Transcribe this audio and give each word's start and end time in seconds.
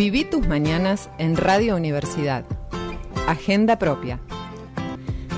Viví 0.00 0.24
tus 0.24 0.48
mañanas 0.48 1.10
en 1.18 1.36
Radio 1.36 1.76
Universidad. 1.76 2.46
Agenda 3.28 3.78
propia. 3.78 4.18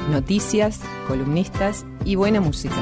Noticias, 0.08 0.78
columnistas 1.08 1.84
y 2.04 2.14
buena 2.14 2.40
música. 2.40 2.76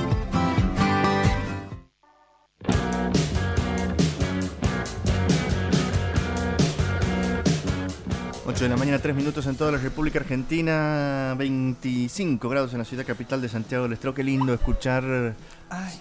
de 8.60 8.68
la 8.68 8.76
mañana, 8.76 8.98
3 8.98 9.16
minutos 9.16 9.46
en 9.46 9.56
toda 9.56 9.72
la 9.72 9.78
República 9.78 10.18
Argentina, 10.18 11.34
25 11.38 12.46
grados 12.50 12.74
en 12.74 12.80
la 12.80 12.84
ciudad 12.84 13.06
capital 13.06 13.40
de 13.40 13.48
Santiago 13.48 13.84
del 13.84 13.94
Estero. 13.94 14.12
Qué 14.12 14.22
lindo 14.22 14.52
escuchar. 14.52 15.34
Ay, 15.70 15.98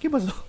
¿Qué 0.00 0.08
pasó? 0.08 0.45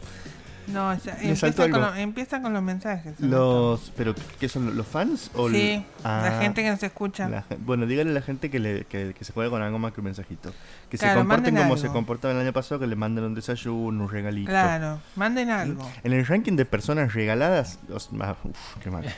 No, 0.67 0.89
o 0.89 0.99
sea, 0.99 1.17
empieza, 1.21 1.69
con 1.69 1.81
los, 1.81 1.97
empieza 1.97 2.41
con 2.41 2.53
los 2.53 2.61
mensajes. 2.63 3.19
Los, 3.19 3.91
¿Pero 3.95 4.13
qué 4.39 4.49
son 4.49 4.75
los 4.75 4.85
fans? 4.85 5.31
O 5.33 5.49
Sí, 5.49 5.83
la 6.03 6.37
Ah, 6.37 6.39
gente 6.41 6.61
que 6.63 6.69
nos 6.69 6.83
escucha. 6.83 7.27
la 7.29 7.45
bueno, 7.59 7.85
díganle 7.85 8.11
a 8.11 8.15
la 8.15 8.21
gente 8.21 8.49
que, 8.49 8.59
le, 8.59 8.85
que, 8.85 9.13
que 9.17 9.23
se 9.25 9.33
juegue 9.33 9.49
con 9.49 9.61
algo 9.61 9.79
más 9.79 9.93
que 9.93 10.01
un 10.01 10.05
mensajito. 10.05 10.51
Que 10.89 10.97
Claro, 10.97 11.13
se 11.13 11.19
comporten 11.19 11.55
como 11.55 11.63
algo. 11.65 11.77
se 11.77 11.87
comportaban 11.87 12.37
el 12.37 12.43
año 12.43 12.53
pasado, 12.53 12.79
que 12.79 12.87
le 12.87 12.95
manden 12.95 13.23
un 13.23 13.35
desayuno, 13.35 14.03
un 14.05 14.09
regalito. 14.11 14.49
Claro, 14.49 14.99
manden 15.15 15.49
algo. 15.49 15.89
En 16.03 16.13
el 16.13 16.25
ranking 16.25 16.55
de 16.57 16.65
personas 16.65 17.13
regaladas, 17.13 17.79
os- 17.93 18.09
ah, 18.21 18.35
uf, 18.43 18.57
qué 18.83 18.89
mal. 18.91 19.03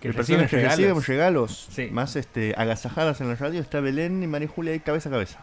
Que 0.00 0.12
personas 0.12 0.50
que 0.50 0.56
reciben 0.58 0.68
reciben 0.68 1.02
regalos. 1.02 1.06
regalos 1.08 1.68
Sí. 1.72 1.88
más 1.90 2.14
este, 2.16 2.54
agasajadas 2.58 3.22
en 3.22 3.28
la 3.30 3.36
radio 3.36 3.58
está 3.62 3.80
Belén 3.80 4.22
y 4.22 4.26
María 4.26 4.48
Julia 4.48 4.72
ahí 4.74 4.80
cabeza 4.80 5.08
a 5.08 5.12
cabeza. 5.12 5.38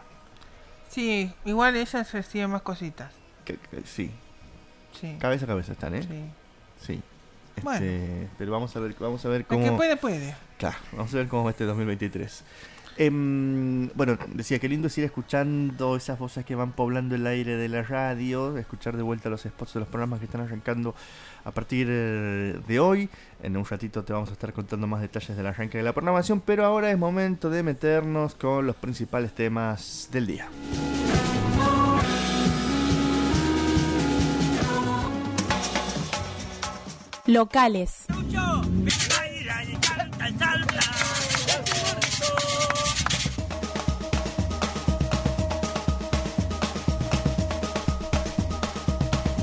Sí, 0.88 1.32
igual 1.44 1.74
ellas 1.76 2.12
reciben 2.12 2.50
más 2.50 2.62
cositas. 2.62 3.12
Que- 3.44 3.56
que- 3.56 3.82
sí, 3.84 4.12
Sí. 5.00 5.16
cabeza 5.18 5.44
a 5.44 5.48
cabeza 5.48 5.72
están, 5.72 5.94
¿eh? 5.94 6.02
sí. 6.02 6.24
Sí. 6.86 7.02
Este, 7.54 7.62
Bueno. 7.62 8.28
Pero 8.38 8.52
vamos 8.52 8.74
a 8.76 8.80
ver, 8.80 8.94
vamos 8.98 9.24
a 9.24 9.28
ver 9.28 9.40
El 9.42 9.46
cómo. 9.46 9.64
que 9.64 9.72
puede, 9.72 9.96
puede. 9.96 10.34
Claro, 10.58 10.76
vamos 10.92 11.12
a 11.14 11.16
ver 11.18 11.28
cómo 11.28 11.44
va 11.44 11.50
este 11.50 11.64
2023. 11.64 12.44
Em, 12.98 13.88
bueno, 13.94 14.18
decía 14.34 14.58
que 14.58 14.68
lindo 14.68 14.88
es 14.88 14.98
ir 14.98 15.04
escuchando 15.04 15.96
esas 15.96 16.18
voces 16.18 16.44
que 16.44 16.54
van 16.54 16.72
poblando 16.72 17.14
el 17.14 17.26
aire 17.26 17.56
de 17.56 17.68
la 17.68 17.82
radio, 17.82 18.56
escuchar 18.58 18.96
de 18.98 19.02
vuelta 19.02 19.30
los 19.30 19.42
spots 19.42 19.74
de 19.74 19.80
los 19.80 19.88
programas 19.88 20.18
que 20.18 20.26
están 20.26 20.42
arrancando 20.42 20.94
a 21.44 21.50
partir 21.52 21.86
eh, 21.90 22.58
de 22.66 22.80
hoy. 22.80 23.08
En 23.42 23.56
un 23.56 23.64
ratito 23.64 24.04
te 24.04 24.12
vamos 24.12 24.28
a 24.28 24.32
estar 24.32 24.52
contando 24.52 24.86
más 24.86 25.00
detalles 25.00 25.34
del 25.36 25.46
arranque 25.46 25.78
de 25.78 25.84
la 25.84 25.94
programación, 25.94 26.40
pero 26.42 26.66
ahora 26.66 26.90
es 26.90 26.98
momento 26.98 27.48
de 27.48 27.62
meternos 27.62 28.34
con 28.34 28.66
los 28.66 28.76
principales 28.76 29.32
temas 29.34 30.08
del 30.12 30.26
día. 30.26 30.48
Locales. 37.32 38.04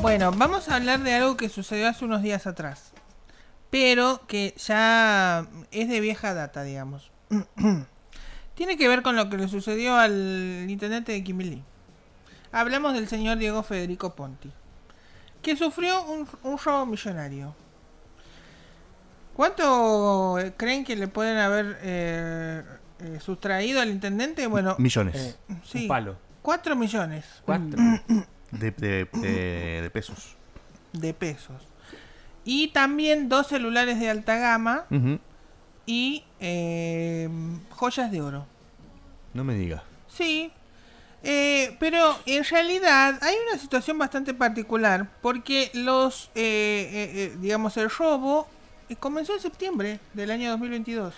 Bueno, 0.04 0.31
vamos 0.31 0.70
a 0.70 0.76
hablar 0.76 1.00
de 1.00 1.16
algo 1.16 1.36
que 1.36 1.50
sucedió 1.50 1.88
hace 1.88 2.06
unos 2.06 2.22
días 2.22 2.46
atrás. 2.46 2.92
Pero 3.72 4.22
que 4.28 4.53
ya 4.58 5.48
es 5.72 5.90
de 5.90 6.00
vieja 6.00 6.36
data, 6.36 6.62
digamos. 6.62 7.12
Tiene 8.53 8.78
que 8.78 8.88
ver 8.88 9.02
con 9.02 9.16
lo 9.16 9.31
que 9.31 9.38
le 9.38 9.48
sucedió 9.48 9.96
al 9.96 10.68
intendente 10.70 11.12
de 11.12 11.24
Quimilí. 11.24 11.64
Hablamos 12.52 12.94
del 12.94 13.08
señor 13.08 13.40
Diego 13.40 13.64
Federico 13.64 14.14
Ponti. 14.14 14.52
Que 15.42 15.56
sufrió 15.56 16.03
un, 16.03 16.28
un 16.44 16.58
robo 16.59 16.86
millonario. 16.86 17.56
¿Cuánto 19.44 20.38
eh, 20.38 20.52
creen 20.58 20.84
que 20.84 20.97
le 20.97 21.08
pueden 21.08 21.38
haber 21.38 21.80
eh, 21.81 22.62
eh, 23.00 23.19
sustraído 23.22 23.80
al 23.80 23.90
intendente? 23.90 24.46
Bueno, 24.47 24.75
Millones 24.80 25.16
Eh, 25.16 25.53
sí, 25.63 25.84
Un 25.84 25.88
palo. 25.88 26.18
4 26.41 26.75
millones 26.75 27.24
Cuatro. 27.46 27.80
de, 28.52 28.72
de- 28.72 29.08
de- 29.13 29.80
de 29.81 29.90
pesos. 29.91 30.36
de 30.91 31.13
pesos. 31.13 31.56
Y 32.44 32.68
también 32.74 33.30
dos 33.30 33.47
celulares 33.47 33.97
de 33.97 34.09
alta 34.09 34.36
gama 34.36 34.86
y 35.86 36.25
eh, 36.42 37.30
joyas 37.69 38.12
de 38.12 38.22
oro. 38.22 38.46
No 39.34 39.46
me 39.46 39.53
diga. 39.56 39.84
Sí, 40.09 40.52
eh, 41.24 41.78
pero 41.80 42.13
en 42.25 42.44
realidad 42.44 43.18
hay 43.24 43.36
una 43.50 43.58
situación 43.58 43.97
bastante 43.97 44.34
particular 44.34 45.08
porque 45.22 45.72
los, 45.75 46.25
eh, 46.36 46.90
eh, 46.92 47.12
eh, 47.13 47.38
digamos, 47.40 47.78
el 47.78 47.90
robo 47.90 48.46
comenzó 48.95 49.33
en 49.33 49.39
septiembre 49.39 50.00
del 50.13 50.31
año 50.31 50.50
2022. 50.51 51.13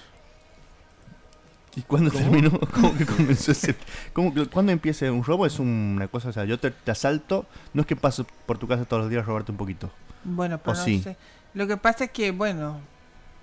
¿Y 1.75 1.81
cuándo 1.83 2.11
¿Cómo? 2.11 2.23
terminó? 2.23 2.59
¿Cómo 2.73 2.97
que 2.97 3.05
comenzó 3.05 3.51
ese? 3.53 3.75
¿Cómo 4.13 4.33
que- 4.33 4.45
¿Cuándo 4.47 4.71
empieza 4.73 5.09
un 5.11 5.23
robo? 5.23 5.45
Es 5.45 5.57
una 5.59 6.07
cosa, 6.09 6.29
o 6.29 6.33
sea, 6.33 6.43
yo 6.45 6.59
te, 6.59 6.71
te 6.71 6.91
asalto, 6.91 7.45
no 7.73 7.81
es 7.81 7.87
que 7.87 7.95
paso 7.95 8.25
por 8.45 8.57
tu 8.57 8.67
casa 8.67 8.83
todos 8.85 9.03
los 9.03 9.09
días 9.09 9.23
a 9.23 9.25
robarte 9.25 9.51
un 9.51 9.57
poquito. 9.57 9.89
Bueno, 10.23 10.57
pero 10.57 10.75
no 10.77 10.83
sí? 10.83 11.01
sé. 11.01 11.15
Lo 11.53 11.67
que 11.67 11.77
pasa 11.77 12.05
es 12.05 12.11
que, 12.11 12.31
bueno, 12.31 12.79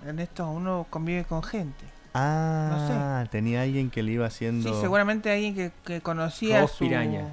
en 0.05 0.19
esto 0.19 0.47
uno 0.49 0.85
convive 0.89 1.23
con 1.25 1.41
gente. 1.43 1.85
Ah, 2.13 3.25
tenía 3.31 3.61
alguien 3.63 3.89
que 3.89 4.01
le 4.03 4.11
iba 4.13 4.25
haciendo... 4.27 4.73
Sí, 4.73 4.79
seguramente 4.81 5.31
alguien 5.31 5.55
que, 5.55 5.71
que 5.85 6.01
conocía 6.01 6.57
Robo 6.61 6.67
su... 6.67 6.79
piraña. 6.79 7.27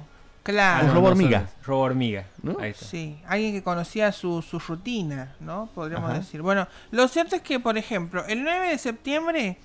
Claro. 0.47 0.83
Un 0.83 0.87
no, 0.87 0.93
robo 0.95 1.07
no 1.07 1.11
hormiga. 1.11 1.49
Robo 1.65 1.81
hormiga. 1.81 2.25
¿No? 2.41 2.57
Ahí 2.59 2.71
está. 2.71 2.85
Sí, 2.85 3.19
alguien 3.27 3.51
que 3.53 3.61
conocía 3.63 4.11
su, 4.13 4.41
su 4.41 4.59
rutina, 4.59 5.35
¿no? 5.41 5.69
Podríamos 5.75 6.09
Ajá. 6.09 6.19
decir. 6.19 6.41
Bueno, 6.41 6.67
lo 6.91 7.07
cierto 7.09 7.35
es 7.35 7.41
que, 7.41 7.59
por 7.59 7.77
ejemplo, 7.77 8.23
el 8.27 8.43
9 8.43 8.69
de 8.69 8.77
septiembre, 8.77 9.57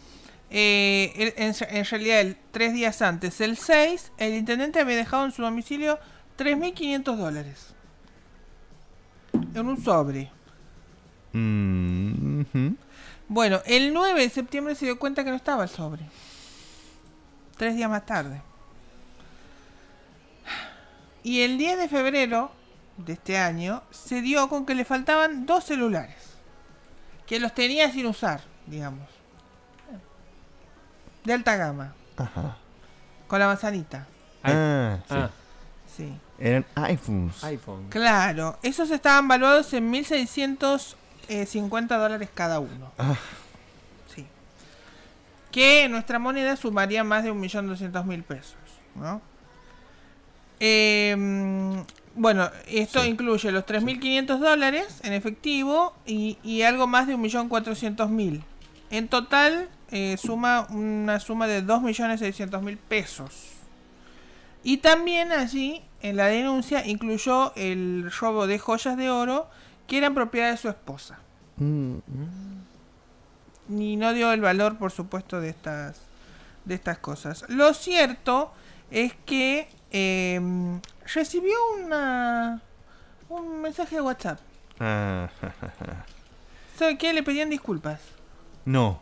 eh, 0.51 1.13
el- 1.17 1.35
en, 1.45 1.55
en 1.79 1.85
realidad, 1.85 2.21
el, 2.21 2.37
tres 2.51 2.73
días 2.75 3.01
antes, 3.01 3.41
el 3.41 3.57
6, 3.57 4.11
el 4.19 4.35
intendente 4.35 4.81
había 4.81 4.97
dejado 4.97 5.25
en 5.25 5.31
su 5.31 5.43
domicilio 5.43 6.01
3.500 6.37 7.17
dólares. 7.17 7.69
En 9.55 9.67
un 9.67 9.81
sobre. 9.83 10.31
Mm, 11.33 12.41
ujú. 12.41 12.77
Bueno, 13.29 13.61
el 13.67 13.95
9 13.95 14.21
de 14.21 14.31
septiembre 14.31 14.75
se 14.75 14.87
dio 14.87 14.99
cuenta 14.99 15.23
que 15.23 15.31
no 15.31 15.37
estaba 15.37 15.63
el 15.63 15.69
sobre. 15.69 16.03
Tres 17.57 17.77
días 17.77 17.89
más 17.89 18.05
tarde. 18.05 18.43
Y 21.23 21.43
el 21.43 21.59
10 21.59 21.79
de 21.79 21.89
febrero 21.89 22.51
de 22.97 23.13
este 23.15 23.39
año 23.39 23.83
se 23.91 24.21
dio 24.23 24.49
con 24.49 24.67
que 24.67 24.75
le 24.75 24.85
faltaban 24.85 25.47
dos 25.47 25.65
celulares. 25.65 26.17
Que 27.27 27.41
los 27.41 27.55
tenía 27.55 27.91
sin 27.91 28.07
usar, 28.07 28.43
digamos. 28.67 29.09
De 31.25 31.33
alta 31.33 31.57
gama. 31.57 31.95
Ajá. 32.17 32.57
Con 33.29 33.39
la 33.39 33.47
manzanita. 33.47 34.07
Ah, 34.43 34.99
sí. 35.09 35.15
Ah, 35.15 35.31
Sí. 35.97 36.13
Eran 36.39 36.65
iPhones. 36.75 37.45
iPhone. 37.45 37.87
Claro. 37.91 38.59
Esos 38.63 38.91
estaban 38.91 39.29
valuados 39.29 39.73
en 39.75 39.93
1.650 39.93 41.99
dólares 41.99 42.29
cada 42.35 42.59
uno. 42.61 42.93
Ah. 42.99 43.15
Sí. 44.15 44.27
Que 45.51 45.85
en 45.85 45.93
nuestra 45.93 46.19
moneda 46.19 46.57
sumaría 46.57 47.05
más 47.05 47.25
de 47.25 47.33
1.200.000 47.33 48.23
pesos. 48.25 48.57
¿no? 48.95 49.21
Eh, 50.65 51.17
bueno, 52.15 52.49
esto 52.69 53.03
Sí. 53.03 53.09
incluye 53.09 53.51
los 53.51 53.65
3.500 53.67 54.39
dólares 54.39 55.01
en 55.03 55.13
efectivo 55.13 55.93
y, 56.07 56.39
y 56.45 56.63
algo 56.63 56.87
más 56.87 57.09
de 57.09 57.17
1.400.000. 57.17 58.43
En 58.91 59.09
total 59.09 59.69
eh, 59.91 60.17
suma 60.19 60.67
una 60.71 61.19
suma 61.19 61.49
de 61.49 61.65
2.600.000 61.65 62.77
pesos. 62.77 63.49
Y 64.63 64.77
también 64.77 65.33
allí 65.33 65.83
en 66.01 66.17
la 66.17 66.27
denuncia 66.27 66.87
incluyó 66.87 67.53
el 67.57 68.11
robo 68.21 68.47
de 68.47 68.59
joyas 68.61 68.97
de 68.97 69.11
oro 69.11 69.49
que 69.89 69.99
eran 69.99 70.15
propiedad 70.15 70.53
de 70.53 70.57
su 70.59 70.69
esposa. 70.69 71.19
Mm, 71.57 71.97
Ni 73.69 73.97
no 73.97 74.13
dio 74.13 74.33
el 74.33 74.41
valor, 74.41 74.77
por 74.79 74.93
supuesto, 74.93 75.41
de 75.41 75.49
estas, 75.49 75.97
de 76.67 76.75
estas 76.75 76.99
cosas. 76.99 77.45
Lo 77.49 77.75
cierto 77.75 78.53
es 78.91 79.15
que 79.27 79.69
eh, 79.93 80.41
recibió 81.15 81.55
una, 81.85 82.61
un 83.29 83.61
mensaje 83.61 83.97
de 83.97 84.01
WhatsApp. 84.03 84.39
ah, 84.81 85.29
¿Sabe 86.77 86.99
qué? 86.99 87.13
Le 87.13 87.23
pedían 87.23 87.51
disculpas. 87.51 88.01
no. 88.65 89.01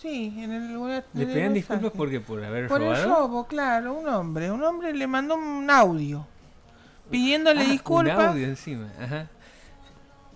Sí, 0.00 0.32
en 0.38 0.52
el 0.52 0.72
lugar. 0.72 1.04
¿Le 1.12 1.22
en 1.24 1.28
el 1.28 1.34
pedían 1.34 1.52
mensaje. 1.54 1.74
disculpas 1.80 1.98
porque 1.98 2.20
por 2.20 2.44
haber 2.44 2.68
Por 2.68 2.80
el 2.82 2.86
robado? 2.90 3.08
robo, 3.18 3.46
claro, 3.48 3.94
un 3.94 4.06
hombre. 4.08 4.48
Un 4.52 4.62
hombre 4.62 4.92
le 4.94 5.08
mandó 5.08 5.34
un 5.34 5.68
audio 5.68 6.24
pidiéndole 7.10 7.62
Ah, 7.62 7.64
Un 7.64 7.70
disculpas 7.72 8.18
audio 8.28 8.46
encima. 8.46 8.86
Ajá. 9.02 9.26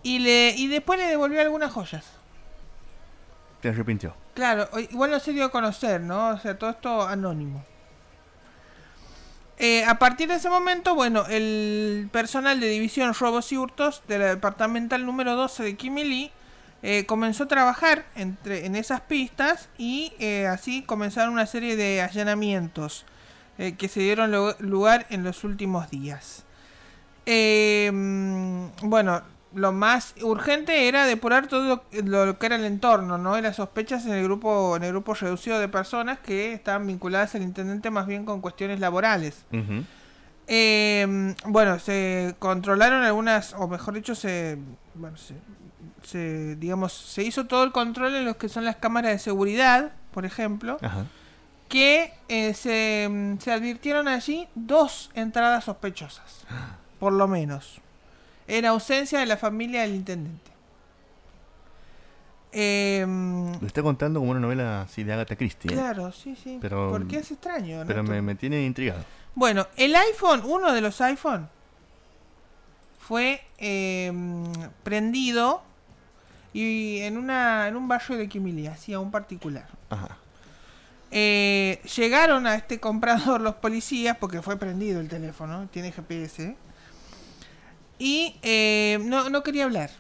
y, 0.03 0.19
le, 0.19 0.53
y 0.57 0.67
después 0.67 0.99
le 0.99 1.07
devolvió 1.07 1.41
algunas 1.41 1.71
joyas. 1.71 2.05
Te 3.61 3.69
arrepintió. 3.69 4.17
Claro, 4.35 4.69
igual 4.91 5.13
no 5.13 5.21
se 5.21 5.33
dio 5.33 5.45
a 5.45 5.51
conocer, 5.53 6.01
¿no? 6.01 6.31
O 6.31 6.39
sea, 6.39 6.59
todo 6.59 6.71
esto 6.71 7.03
anónimo. 7.07 7.63
Eh, 9.65 9.85
a 9.85 9.97
partir 10.01 10.29
de 10.29 10.35
ese 10.35 10.51
momento, 10.51 10.97
bueno, 10.97 11.25
el 11.29 12.09
personal 12.11 12.59
de 12.59 12.67
división 12.67 13.15
robos 13.15 13.53
y 13.53 13.57
hurtos 13.57 14.03
de 14.09 14.19
la 14.19 14.27
departamental 14.27 15.07
número 15.07 15.37
12 15.37 15.63
de 15.63 15.77
Kimili 15.77 16.33
eh, 16.83 17.07
comenzó 17.07 17.45
a 17.45 17.47
trabajar 17.47 18.05
entre, 18.17 18.67
en 18.67 18.75
esas 18.75 19.03
pistas 19.03 19.69
y 19.79 20.15
eh, 20.19 20.49
así 20.49 20.83
comenzaron 20.83 21.35
una 21.35 21.47
serie 21.47 21.77
de 21.77 22.03
allanamientos 22.03 23.05
que 23.79 23.87
se 23.87 24.01
dieron 24.01 24.33
lugar 24.59 25.07
en 25.11 25.23
los 25.23 25.45
últimos 25.45 25.89
días. 25.91 26.45
Mm, 27.25 28.67
bueno, 28.83 29.23
lo 29.55 29.73
más 29.73 30.15
urgente 30.23 30.89
era 30.89 31.05
depurar 31.07 31.47
todo 31.47 31.83
lo, 31.93 32.25
lo 32.25 32.39
que 32.39 32.47
era 32.47 32.57
el 32.57 32.65
entorno, 32.65 33.19
¿no? 33.19 33.39
Y 33.39 33.43
las 33.43 33.57
sospechas 33.57 34.07
en 34.07 34.13
el 34.13 34.23
grupo, 34.25 34.77
en 34.77 34.85
el 34.85 34.91
grupo 34.93 35.15
reducido 35.15 35.59
de 35.59 35.69
personas 35.69 36.19
que 36.21 36.53
estaban 36.53 36.87
vinculadas 36.87 37.35
al 37.35 37.43
intendente 37.43 37.91
más 37.91 38.07
bien 38.07 38.25
con 38.25 38.41
cuestiones 38.41 38.81
laborales. 38.81 39.45
Ujú. 39.53 39.85
Eh, 40.47 41.35
bueno, 41.47 41.79
se 41.79 42.35
controlaron 42.39 43.03
algunas, 43.05 43.55
o 43.55 43.69
mejor 43.69 43.95
dicho, 43.95 44.15
se, 44.15 44.59
bueno, 44.95 45.17
se, 45.17 45.35
se, 46.03 46.57
digamos, 46.57 46.93
se 46.93 47.23
hizo 47.23 47.47
todo 47.47 47.65
el 47.65 47.73
control 47.73 48.15
en 48.17 48.25
lo 48.25 48.37
que 48.37 48.49
son 48.49 48.65
las 48.65 48.77
cámaras 48.77 49.13
de 49.13 49.19
seguridad, 49.19 49.93
por 50.13 50.25
ejemplo, 50.25 50.79
Ajá. 50.83 51.07
que 51.69 52.13
eh, 52.29 52.55
se, 52.55 53.37
se 53.39 53.53
advirtieron 53.53 54.09
allí 54.09 54.49
dos 54.55 55.11
entradas 55.15 55.65
sospechosas, 55.65 56.45
por 56.99 57.13
lo 57.13 57.29
menos, 57.29 57.81
en 58.47 58.65
ausencia 58.67 59.19
de 59.21 59.27
la 59.27 59.37
familia 59.37 59.83
del 59.83 59.95
intendente. 59.95 60.51
Eh, 62.55 63.05
Lo 63.61 63.67
está 63.67 63.83
contando 63.83 64.21
como 64.21 64.33
una 64.33 64.41
novela 64.41 64.83
así 64.83 65.05
de 65.05 65.13
Agatha 65.15 65.37
Christie. 65.37 65.71
¿eh? 65.71 65.75
claro, 65.75 66.13
sí, 66.13 66.37
sí. 66.37 66.59
Pero- 66.61 66.91
Porque 66.91 67.19
es 67.19 67.31
extraño, 67.31 67.83
Pero 67.87 68.03
¿no? 68.03 68.11
me, 68.11 68.21
me 68.21 68.35
tiene 68.35 68.65
intrigado. 68.65 69.03
Bueno, 69.35 69.67
el 69.77 69.95
iPhone, 69.97 70.43
uno 70.45 70.73
de 70.73 70.81
los 70.83 71.01
iPhone, 71.01 71.49
fue 73.01 73.41
eh, 73.59 74.13
prendido 74.83 75.63
y 76.53 76.99
en 77.01 77.17
una 77.17 77.67
en 77.69 77.77
un 77.77 77.89
barrio 77.89 78.19
de 78.19 78.29
Quimilia, 78.29 78.73
así 78.73 78.93
a 78.93 79.01
un 79.01 79.11
particular. 79.11 79.67
Ajá. 79.89 80.19
Eh, 81.11 81.81
llegaron 81.97 82.47
a 82.47 82.55
este 82.55 82.79
comprador 82.81 83.41
los 83.41 83.55
policías 83.57 84.17
porque 84.19 84.43
fue 84.43 84.59
prendido 84.59 85.01
el 85.01 85.09
teléfono, 85.09 85.67
tiene 85.73 85.91
GPS. 85.93 86.55
Y 87.99 88.37
eh, 88.43 88.99
no, 89.03 89.31
no 89.31 89.43
quería 89.43 89.65
hablar. 89.65 89.91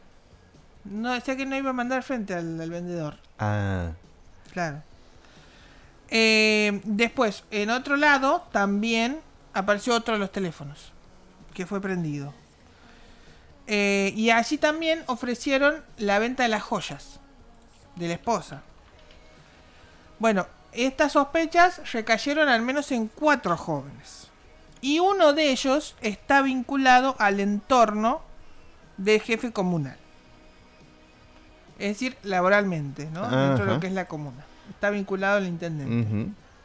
No, 0.84 1.12
decía 1.12 1.36
que 1.36 1.46
no 1.46 1.56
iba 1.56 1.70
a 1.70 1.74
mandar 1.74 2.02
frente 2.02 2.34
al, 2.34 2.60
al 2.60 2.70
vendedor. 2.70 3.18
Ah. 3.38 3.90
Claro. 4.52 4.82
Eh, 6.10 6.80
después, 6.84 7.44
en 7.50 7.70
otro 7.70 7.96
lado, 7.96 8.46
también 8.52 9.20
apareció 9.54 9.94
otro 9.94 10.14
de 10.14 10.20
los 10.20 10.32
teléfonos 10.32 10.92
que 11.54 11.66
fue 11.66 11.80
prendido. 11.80 12.34
Eh, 13.66 14.12
y 14.16 14.30
allí 14.30 14.58
también 14.58 15.04
ofrecieron 15.06 15.82
la 15.96 16.18
venta 16.18 16.42
de 16.42 16.48
las 16.48 16.62
joyas 16.62 17.20
de 17.96 18.08
la 18.08 18.14
esposa. 18.14 18.62
Bueno, 20.18 20.46
estas 20.72 21.12
sospechas 21.12 21.92
recayeron 21.92 22.48
al 22.48 22.62
menos 22.62 22.90
en 22.92 23.08
cuatro 23.08 23.56
jóvenes. 23.56 24.28
Y 24.82 24.98
uno 24.98 25.32
de 25.32 25.50
ellos 25.50 25.96
está 26.02 26.42
vinculado 26.42 27.16
al 27.18 27.40
entorno 27.40 28.20
del 28.98 29.20
jefe 29.22 29.50
comunal. 29.52 29.96
Es 31.78 31.88
decir, 31.88 32.16
laboralmente, 32.22 33.06
¿no? 33.12 33.22
Dentro 33.48 33.64
de 33.64 33.72
lo 33.74 33.80
que 33.80 33.86
es 33.86 33.92
la 33.94 34.04
comuna. 34.06 34.44
Está 34.70 34.90
vinculado 34.90 35.38
al 35.38 35.46
intendente 35.46 35.94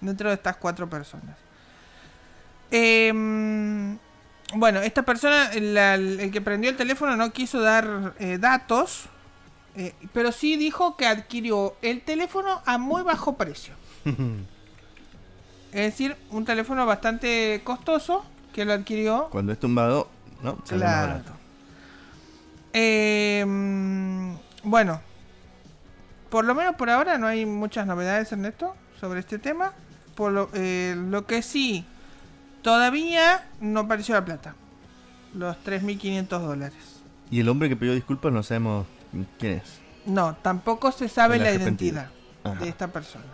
dentro 0.02 0.30
de 0.30 0.36
estas 0.36 0.58
cuatro 0.58 0.90
personas. 0.90 1.38
Em, 2.72 3.98
bueno, 4.56 4.80
esta 4.82 5.04
persona, 5.04 5.50
la- 5.56 5.96
el 5.96 6.32
que 6.32 6.42
prendió 6.42 6.70
el 6.70 6.78
teléfono 6.78 7.16
no 7.16 7.32
quiso 7.32 7.62
dar 7.62 8.14
eh, 8.20 8.38
datos, 8.40 9.06
eh, 9.76 9.94
pero 10.14 10.32
sí 10.32 10.56
dijo 10.58 10.98
que 10.98 11.06
adquirió 11.08 11.76
el 11.82 12.02
teléfono 12.02 12.62
a 12.66 12.78
muy 12.78 13.04
bajo 13.04 13.38
precio. 13.38 13.74
Es 15.72 15.92
decir, 15.92 16.16
un 16.32 16.46
teléfono 16.46 16.86
bastante 16.86 17.62
costoso 17.64 18.26
que 18.54 18.66
lo 18.66 18.74
adquirió. 18.74 19.28
Cuando 19.32 19.52
es 19.52 19.60
tumbado, 19.60 20.10
¿no? 20.42 20.58
Sale 20.64 20.84
más 20.86 20.94
Claro. 20.94 21.08
barato. 21.14 21.32
Em, 22.74 24.36
bueno, 24.64 25.02
por 26.30 26.46
lo 26.46 26.56
menos 26.56 26.76
por 26.76 26.90
ahora 26.90 27.18
no 27.18 27.28
hay 27.28 27.46
muchas 27.46 27.86
novedades, 27.88 28.32
Ernesto, 28.32 28.76
sobre 29.00 29.20
este 29.20 29.40
tema. 29.40 29.74
Por 30.16 30.32
lo, 30.32 30.50
eh, 30.54 30.96
lo 30.98 31.26
que 31.26 31.42
sí, 31.42 31.86
todavía 32.62 33.48
no 33.60 33.82
apareció 33.82 34.16
la 34.16 34.26
plata. 34.26 34.56
Los 35.34 35.58
3.500 35.64 36.28
dólares. 36.42 37.02
Y 37.30 37.40
el 37.42 37.50
hombre 37.50 37.70
que 37.70 37.76
pidió 37.76 37.94
disculpas 37.94 38.32
no 38.32 38.42
sabemos 38.44 38.88
quién 39.38 39.54
es. 39.60 39.80
No, 40.06 40.36
tampoco 40.42 40.92
se 40.92 41.10
sabe 41.10 41.38
la 41.38 41.52
identidad 41.52 42.10
Ajá. 42.44 42.56
de 42.64 42.70
esta 42.70 42.88
persona. 42.88 43.26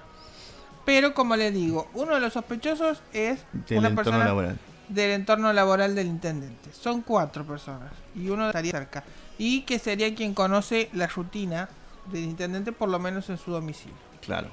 Pero 0.86 1.14
como 1.14 1.36
le 1.36 1.52
digo, 1.52 1.90
uno 1.94 2.16
de 2.16 2.20
los 2.22 2.34
sospechosos 2.34 3.02
es 3.14 3.40
Del 3.70 3.78
una 3.80 3.90
entorno 3.90 3.96
persona 3.96 4.26
laboral. 4.26 4.58
del 4.90 5.12
entorno 5.12 5.54
laboral 5.54 5.96
del 5.96 6.08
intendente. 6.08 6.72
Son 6.74 7.02
cuatro 7.02 7.46
personas 7.46 7.92
y 8.16 8.30
uno 8.30 8.48
estaría 8.48 8.72
cerca. 8.72 9.04
Y 9.38 9.62
que 9.62 9.80
sería 9.80 10.14
quien 10.14 10.34
conoce 10.34 10.90
la 10.94 11.08
rutina 11.08 11.70
del 12.12 12.24
intendente, 12.26 12.72
por 12.74 12.90
lo 12.90 13.00
menos 13.00 13.30
en 13.30 13.38
su 13.38 13.52
domicilio. 13.52 13.96
Claro. 14.22 14.50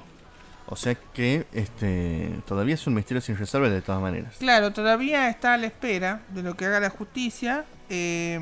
O 0.66 0.76
sea 0.76 0.94
que 0.94 1.46
este 1.52 2.30
todavía 2.46 2.74
es 2.74 2.86
un 2.86 2.94
misterio 2.94 3.20
sin 3.20 3.36
resolver 3.36 3.72
de 3.72 3.82
todas 3.82 4.00
maneras. 4.00 4.36
Claro, 4.38 4.72
todavía 4.72 5.28
está 5.28 5.54
a 5.54 5.56
la 5.56 5.66
espera 5.66 6.20
de 6.28 6.42
lo 6.44 6.54
que 6.56 6.64
haga 6.66 6.78
la 6.80 6.90
justicia. 6.90 7.64
eh, 7.88 8.38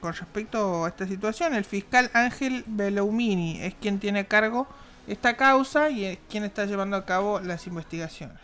con 0.00 0.14
respecto 0.14 0.84
a 0.84 0.88
esta 0.88 1.06
situación, 1.08 1.54
el 1.54 1.64
fiscal 1.64 2.08
Ángel 2.14 2.62
Beloumini 2.66 3.60
es 3.60 3.74
quien 3.74 3.98
tiene 3.98 4.20
a 4.20 4.24
cargo 4.28 4.68
esta 5.08 5.36
causa 5.36 5.90
y 5.90 6.04
es 6.04 6.18
quien 6.30 6.44
está 6.44 6.66
llevando 6.66 6.96
a 6.96 7.04
cabo 7.04 7.40
las 7.40 7.66
investigaciones. 7.66 8.38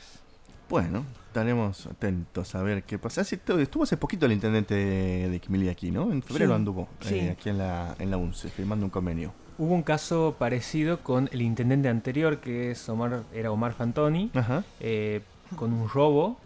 Bueno, 0.68 1.04
estaremos 1.28 1.86
atentos 1.86 2.54
a 2.54 2.62
ver 2.62 2.82
qué 2.84 2.98
pasa. 2.98 3.20
Estuvo 3.20 3.82
hace 3.82 3.96
poquito 3.96 4.26
el 4.26 4.32
intendente 4.32 4.74
de, 4.74 5.40
Quimilí 5.40 5.68
aquí, 5.68 5.90
¿no? 5.90 6.10
En 6.10 6.22
febrero 6.22 6.52
Sí, 6.52 6.54
anduvo 6.56 6.88
sí. 7.00 7.14
eh, 7.18 7.30
aquí 7.30 7.50
en 7.50 7.58
la, 7.58 7.94
en 7.98 8.10
la 8.10 8.16
UNCE, 8.16 8.48
firmando 8.48 8.86
un 8.86 8.90
convenio. 8.90 9.32
Hubo 9.58 9.72
un 9.74 9.82
caso 9.82 10.34
parecido 10.38 11.00
con 11.00 11.28
el 11.32 11.42
intendente 11.42 11.88
anterior, 11.88 12.38
que 12.40 12.72
es 12.72 12.88
Omar, 12.88 13.22
era 13.32 13.52
Omar 13.52 13.72
Fantoni, 13.74 14.30
Ajá. 14.34 14.64
eh, 14.80 15.20
con 15.54 15.72
un 15.72 15.88
robo, 15.88 16.38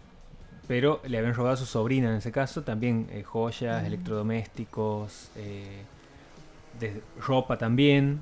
pero 0.67 1.01
le 1.07 1.17
habían 1.17 1.33
robado 1.33 1.55
a 1.55 1.57
su 1.57 1.65
sobrina 1.65 2.09
en 2.09 2.17
ese 2.17 2.31
caso, 2.31 2.61
también 2.61 3.07
eh, 3.09 3.23
joyas, 3.23 3.83
electrodomésticos, 3.85 5.31
eh, 5.35 5.81
de 6.79 7.01
ropa 7.25 7.57
también, 7.57 8.19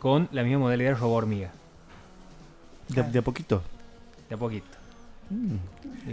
con 0.00 0.28
la 0.32 0.42
misma 0.42 0.58
modalidad 0.58 0.90
de 0.90 0.96
robo 0.96 1.14
hormiga, 1.14 1.50
De, 2.88 3.02
de 3.04 3.18
a 3.20 3.22
poquito. 3.22 3.62
de 4.28 4.34
a 4.34 4.38
poquito. 4.38 4.66
Mm. 5.30 5.56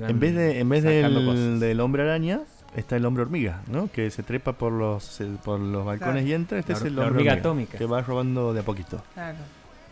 En 0.04 0.20
vez, 0.20 0.36
de, 0.36 0.60
en 0.60 0.70
vez 0.70 0.84
del, 0.84 1.60
del 1.60 1.80
hombre 1.80 2.04
araña, 2.04 2.42
está 2.76 2.96
el 2.98 3.06
hombre 3.06 3.24
hormiga, 3.24 3.62
¿no? 3.68 3.90
Que 3.92 4.12
se 4.12 4.22
trepa 4.22 4.54
por 4.54 4.72
los, 4.72 5.20
por 5.44 5.60
los 5.60 5.84
balcones 5.86 6.14
Claro. 6.14 6.28
y 6.28 6.34
entra. 6.34 6.60
Este 6.60 6.74
La 6.74 6.78
es 6.78 6.86
el 6.86 6.90
hombre 6.90 7.06
hormiga 7.08 7.32
hormiga, 7.32 7.40
atómica. 7.40 7.78
Que 7.80 7.86
va 7.88 8.02
robando 8.04 8.54
de 8.54 8.60
a 8.60 8.64
poquito. 8.64 9.02
Claro. 9.16 9.38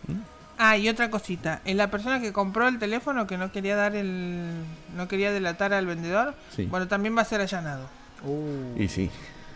¿Mm? 0.07 0.13
Ah, 0.57 0.77
y 0.77 0.87
otra 0.87 1.09
cosita. 1.09 1.61
En 1.65 1.77
la 1.77 1.89
persona 1.89 2.21
que 2.21 2.31
compró 2.31 2.67
el 2.67 2.77
teléfono 2.77 3.25
que 3.27 3.37
no 3.37 3.51
quería 3.51 3.75
dar 3.75 3.95
el. 3.95 4.51
no 4.95 5.07
quería 5.07 5.31
delatar 5.31 5.73
al 5.73 5.85
vendedor, 5.87 6.35
Sí. 6.55 6.65
bueno, 6.67 6.87
también 6.87 7.17
va 7.17 7.23
a 7.23 7.25
ser 7.25 7.41
allanado. 7.41 7.87
Uh, 8.23 8.79
Y 8.81 8.87
sí, 8.87 9.09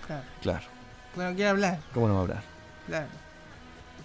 Claro. 0.08 0.24
claro. 0.42 0.66
Porque 1.14 1.30
no 1.30 1.36
quiere 1.36 1.50
hablar, 1.50 1.80
¿Cómo 1.94 2.08
no 2.08 2.14
va 2.16 2.20
a 2.20 2.24
hablar? 2.24 2.44
claro. 2.88 3.08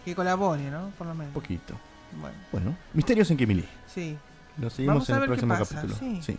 Que 0.05 0.15
colabore, 0.15 0.71
¿no? 0.71 0.91
Por 0.99 1.07
lo 1.07 1.15
menos. 1.15 1.29
Un 1.35 1.41
poquito. 1.43 1.75
Bueno, 2.21 2.37
Bueno, 2.53 2.77
Misterios 2.93 3.31
en 3.31 3.37
Quimilí. 3.37 3.65
sí. 3.93 4.17
Lo 4.59 4.71
seguimos 4.71 5.09
Vamos 5.09 5.11
a 5.11 5.17
en 5.17 5.23
el 5.23 5.27
próximo 5.29 5.59
pasa, 5.59 5.75
capítulo. 5.75 5.97
sí. 5.99 6.23
sí. 6.23 6.39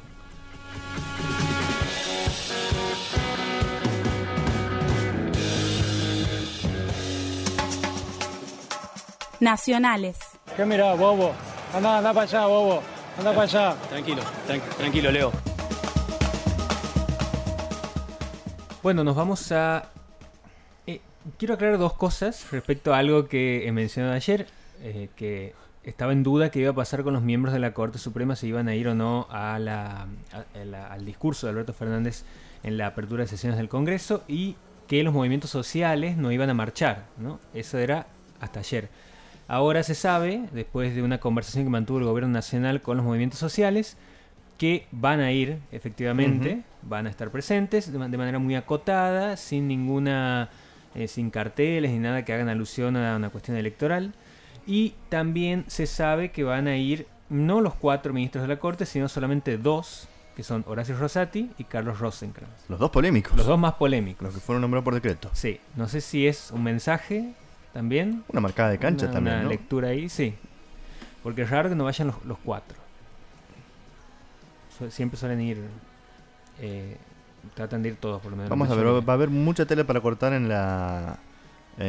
Nacionales. 9.39 10.17
¿Qué 10.55 10.65
mirá, 10.65 10.93
bobo? 10.93 11.33
Anda, 11.73 11.97
anda 11.97 12.13
para 12.13 12.23
allá, 12.25 12.45
bobo. 12.45 12.81
Anda 13.17 13.31
para 13.31 13.41
allá. 13.43 13.75
Tranquilo, 13.89 14.21
tran- 14.47 14.61
tranquilo, 14.77 15.11
Leo. 15.11 15.31
Bueno, 18.81 19.03
nos 19.03 19.15
vamos 19.15 19.51
a... 19.51 19.89
quiero 21.37 21.53
aclarar 21.55 21.77
dos 21.77 21.93
cosas 21.93 22.49
respecto 22.51 22.93
a 22.93 22.99
algo 22.99 23.27
que 23.27 23.67
he 23.67 23.71
mencionado 23.71 24.13
ayer, 24.13 24.47
eh, 24.81 25.09
que 25.15 25.53
estaba 25.83 26.11
en 26.13 26.23
duda 26.23 26.49
que 26.49 26.59
iba 26.59 26.71
a 26.71 26.75
pasar 26.75 27.03
con 27.03 27.13
los 27.13 27.21
miembros 27.21 27.53
de 27.53 27.59
la 27.59 27.73
Corte 27.73 27.97
Suprema, 27.99 28.35
si 28.35 28.47
iban 28.47 28.67
a 28.67 28.75
ir 28.75 28.87
o 28.87 28.95
no 28.95 29.27
a 29.29 29.59
la, 29.59 30.07
a- 30.33 30.59
a 30.59 30.65
la- 30.65 30.87
al 30.87 31.05
discurso 31.05 31.45
de 31.47 31.51
Alberto 31.51 31.73
Fernández 31.73 32.23
en 32.63 32.77
la 32.77 32.87
apertura 32.87 33.23
de 33.23 33.27
sesiones 33.27 33.57
del 33.57 33.69
Congreso 33.69 34.23
y 34.27 34.55
que 34.87 35.03
los 35.03 35.13
movimientos 35.13 35.49
sociales 35.49 36.17
no 36.17 36.31
iban 36.31 36.49
a 36.49 36.53
marchar, 36.53 37.05
¿no? 37.17 37.39
Eso 37.53 37.77
era 37.77 38.07
hasta 38.39 38.59
ayer. 38.61 38.89
Ahora 39.47 39.83
se 39.83 39.93
sabe, 39.93 40.45
después 40.51 40.95
de 40.95 41.03
una 41.03 41.19
conversación 41.19 41.65
que 41.65 41.69
mantuvo 41.69 41.99
el 41.99 42.05
gobierno 42.05 42.31
nacional 42.33 42.81
con 42.81 42.97
los 42.97 43.05
movimientos 43.05 43.39
sociales, 43.39 43.95
que 44.57 44.87
van 44.91 45.19
a 45.19 45.31
ir, 45.31 45.59
efectivamente, 45.71 46.63
van 46.81 47.05
a 47.07 47.09
estar 47.11 47.29
presentes 47.29 47.91
de 47.91 47.97
manera 48.17 48.39
muy 48.39 48.55
acotada, 48.55 49.37
sin 49.37 49.67
ninguna 49.67 50.49
eh, 50.95 51.07
sin 51.07 51.29
carteles 51.29 51.91
ni 51.91 51.99
nada 51.99 52.25
que 52.25 52.33
hagan 52.33 52.49
alusión 52.49 52.95
a 52.97 53.15
una 53.15 53.29
cuestión 53.29 53.57
electoral. 53.57 54.13
Y 54.67 54.95
también 55.09 55.65
se 55.67 55.85
sabe 55.85 56.31
que 56.31 56.43
van 56.43 56.67
a 56.67 56.75
ir 56.77 57.07
no 57.29 57.61
los 57.61 57.75
cuatro 57.75 58.13
ministros 58.13 58.41
de 58.43 58.47
la 58.47 58.57
Corte, 58.59 58.85
sino 58.85 59.07
solamente 59.07 59.57
dos, 59.57 60.07
que 60.35 60.43
son 60.43 60.63
Horacio 60.67 60.97
Rosati 60.97 61.51
y 61.57 61.63
Carlos 61.65 61.99
Rosenkrantz. 61.99 62.67
Los 62.69 62.79
dos 62.79 62.89
polémicos. 62.91 63.35
Los 63.37 63.45
dos 63.45 63.59
más 63.59 63.73
polémicos. 63.75 64.23
Los 64.23 64.33
que 64.33 64.39
fueron 64.39 64.61
nombrados 64.61 64.83
por 64.83 64.93
decreto. 64.95 65.29
Sí, 65.33 65.59
no 65.75 65.87
sé 65.87 66.01
si 66.01 66.27
es 66.27 66.51
un 66.51 66.63
mensaje 66.63 67.33
también. 67.73 68.23
Una 68.29 68.41
marcada 68.41 68.69
de 68.69 68.77
cancha 68.79 69.05
una, 69.05 69.13
también, 69.13 69.35
Una 69.35 69.43
¿no? 69.43 69.49
lectura 69.49 69.89
ahí, 69.89 70.09
sí. 70.09 70.33
Porque 71.23 71.43
es 71.43 71.49
raro 71.49 71.69
que 71.69 71.75
no 71.75 71.83
vayan 71.85 72.07
los, 72.07 72.23
los 72.25 72.37
cuatro. 72.39 72.77
Siempre 74.89 75.17
suelen 75.17 75.41
ir. 75.41 75.57
eh, 76.59 76.97
tratan 77.53 77.83
de 77.83 77.89
ir 77.89 77.95
todos, 77.95 78.21
por 78.21 78.31
lo 78.31 78.37
menos. 78.37 78.49
la 78.49 78.55
Vamos 78.55 78.69
a 78.69 78.75
ver, 78.75 78.85
va 78.87 79.13
a 79.13 79.15
haber 79.15 79.29
mucha 79.29 79.65
tela 79.65 79.83
para 79.83 80.01
cortar 80.01 80.33
en 80.33 80.49
la 80.49 81.19
en 81.77 81.87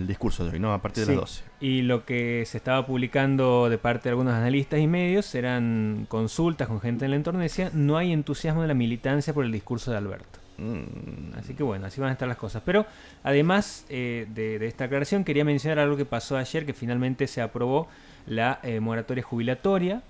el 0.00 0.06
discurso 0.06 0.44
de 0.44 0.52
hoy, 0.52 0.60
¿no? 0.60 0.74
A 0.74 0.82
partir 0.82 1.06
de 1.06 1.12
las 1.12 1.20
12. 1.22 1.44
Y 1.60 1.82
lo 1.82 2.04
que 2.04 2.44
se 2.46 2.58
estaba 2.58 2.84
publicando 2.86 3.70
de 3.70 3.78
parte 3.78 4.04
de 4.04 4.10
algunos 4.10 4.34
analistas 4.34 4.78
y 4.80 4.86
medios 4.86 5.34
eran 5.34 6.06
consultas 6.08 6.68
con 6.68 6.80
gente 6.80 7.06
en 7.06 7.14
y 7.14 7.38
decía 7.38 7.70
no 7.72 7.96
hay 7.96 8.12
entusiasmo 8.12 8.62
de 8.62 8.68
la 8.68 8.74
militancia 8.74 9.32
por 9.32 9.44
el 9.44 9.52
discurso 9.52 9.90
de 9.90 9.96
Alberto. 9.96 10.38
Mm, 10.58 11.38
Así 11.38 11.54
que 11.54 11.62
bueno, 11.62 11.86
así 11.86 12.00
van 12.00 12.10
a 12.10 12.12
estar 12.12 12.28
las 12.28 12.36
cosas. 12.36 12.62
Pero 12.64 12.84
además 13.22 13.86
eh, 13.88 14.26
de, 14.34 14.58
de 14.58 14.66
esta 14.66 14.84
aclaración, 14.84 15.24
quería 15.24 15.44
mencionar 15.44 15.78
algo 15.78 15.96
que 15.96 16.04
pasó 16.04 16.36
ayer, 16.36 16.66
que 16.66 16.74
finalmente 16.74 17.26
se 17.26 17.40
aprobó 17.40 17.88
la 18.26 18.60
eh, 18.62 18.80
moratoria 18.80 19.22
jubilatoria, 19.22 20.02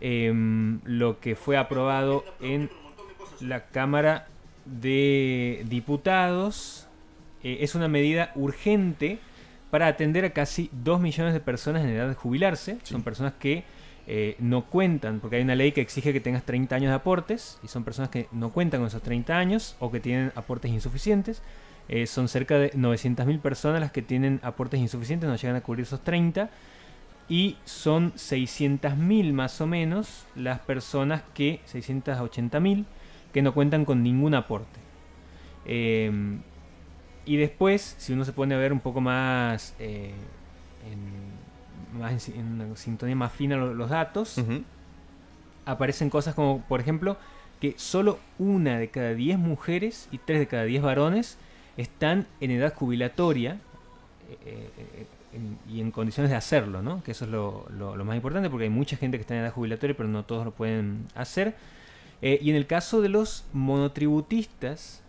em, 0.00 0.80
lo 0.84 1.20
que 1.20 1.36
fue 1.36 1.56
aprobado 1.56 2.24
en 2.40 2.70
la 3.40 3.66
Cámara 3.66 4.26
de 4.64 5.64
Diputados. 5.68 6.86
eh, 7.42 7.58
es 7.60 7.74
una 7.74 7.88
medida 7.88 8.32
urgente 8.34 9.18
para 9.70 9.86
atender 9.86 10.24
a 10.24 10.30
casi 10.30 10.68
2 10.72 11.00
millones 11.00 11.32
de 11.32 11.40
personas 11.40 11.84
en 11.84 11.90
edad 11.90 12.08
de 12.08 12.14
jubilarse. 12.14 12.78
Sí. 12.82 12.92
Son 12.92 13.02
personas 13.02 13.34
que 13.38 13.64
eh, 14.06 14.34
no 14.40 14.66
cuentan, 14.66 15.20
porque 15.20 15.36
hay 15.36 15.42
una 15.42 15.54
ley 15.54 15.72
que 15.72 15.80
exige 15.80 16.12
que 16.12 16.20
tengas 16.20 16.42
30 16.42 16.74
años 16.74 16.88
de 16.90 16.96
aportes, 16.96 17.58
y 17.62 17.68
son 17.68 17.84
personas 17.84 18.10
que 18.10 18.26
no 18.32 18.50
cuentan 18.52 18.80
con 18.80 18.88
esos 18.88 19.02
30 19.02 19.36
años 19.36 19.76
o 19.78 19.90
que 19.90 20.00
tienen 20.00 20.32
aportes 20.34 20.70
insuficientes. 20.70 21.42
Eh, 21.88 22.06
son 22.06 22.28
cerca 22.28 22.58
de 22.58 22.72
900.000 22.72 23.40
personas 23.40 23.80
las 23.80 23.92
que 23.92 24.02
tienen 24.02 24.40
aportes 24.42 24.80
insuficientes, 24.80 25.28
no 25.28 25.36
llegan 25.36 25.56
a 25.56 25.60
cubrir 25.60 25.84
esos 25.84 26.02
30. 26.02 26.50
Y 27.28 27.56
son 27.64 28.12
600.000 28.14 29.32
más 29.32 29.60
o 29.60 29.66
menos 29.68 30.26
las 30.34 30.58
personas 30.58 31.22
que, 31.32 31.60
680.000, 31.72 32.84
que 33.32 33.42
no 33.42 33.52
cuentan 33.54 33.84
con 33.84 34.02
ningún 34.02 34.34
aporte. 34.34 34.78
Eh, 35.66 36.10
y 37.26 37.36
después, 37.36 37.94
si 37.98 38.12
uno 38.12 38.24
se 38.24 38.32
pone 38.32 38.54
a 38.54 38.58
ver 38.58 38.72
un 38.72 38.80
poco 38.80 39.00
más, 39.00 39.74
eh, 39.78 40.12
en, 40.90 42.00
más 42.00 42.28
en, 42.28 42.60
una 42.62 42.76
sintonía 42.76 43.14
más 43.14 43.32
fina 43.32 43.56
lo- 43.56 43.74
los 43.74 43.90
datos, 43.90 44.38
aparecen 45.66 46.10
cosas 46.10 46.34
como, 46.34 46.62
por 46.62 46.80
ejemplo, 46.80 47.16
que 47.60 47.74
solo 47.76 48.18
una 48.38 48.78
de 48.78 48.88
cada 48.88 49.14
10 49.14 49.38
mujeres 49.38 50.08
y 50.10 50.18
3 50.18 50.40
de 50.40 50.46
cada 50.46 50.64
10 50.64 50.82
varones 50.82 51.36
están 51.76 52.26
en 52.40 52.50
edad 52.52 52.74
jubilatoria 52.74 53.58
eh, 54.44 54.70
eh, 54.78 55.06
en- 55.34 55.58
y 55.72 55.80
en 55.80 55.90
condiciones 55.90 56.30
de 56.30 56.36
hacerlo, 56.36 56.82
¿no? 56.82 57.02
Que 57.02 57.12
eso 57.12 57.24
es 57.26 57.30
lo, 57.30 57.66
lo- 57.70 57.96
lo 57.96 58.04
más 58.04 58.16
importante 58.16 58.48
porque 58.50 58.64
hay 58.64 58.70
mucha 58.70 58.96
gente 58.96 59.18
que 59.18 59.22
está 59.22 59.34
en 59.34 59.42
edad 59.42 59.52
jubilatoria 59.52 59.96
pero 59.96 60.08
no 60.08 60.24
todos 60.24 60.44
lo 60.44 60.52
pueden 60.52 61.06
hacer. 61.14 61.54
Eh, 62.22 62.38
y 62.42 62.50
en 62.50 62.56
el 62.56 62.66
caso 62.66 63.00
de 63.00 63.08
los 63.08 63.44
monotributistas 63.52 65.02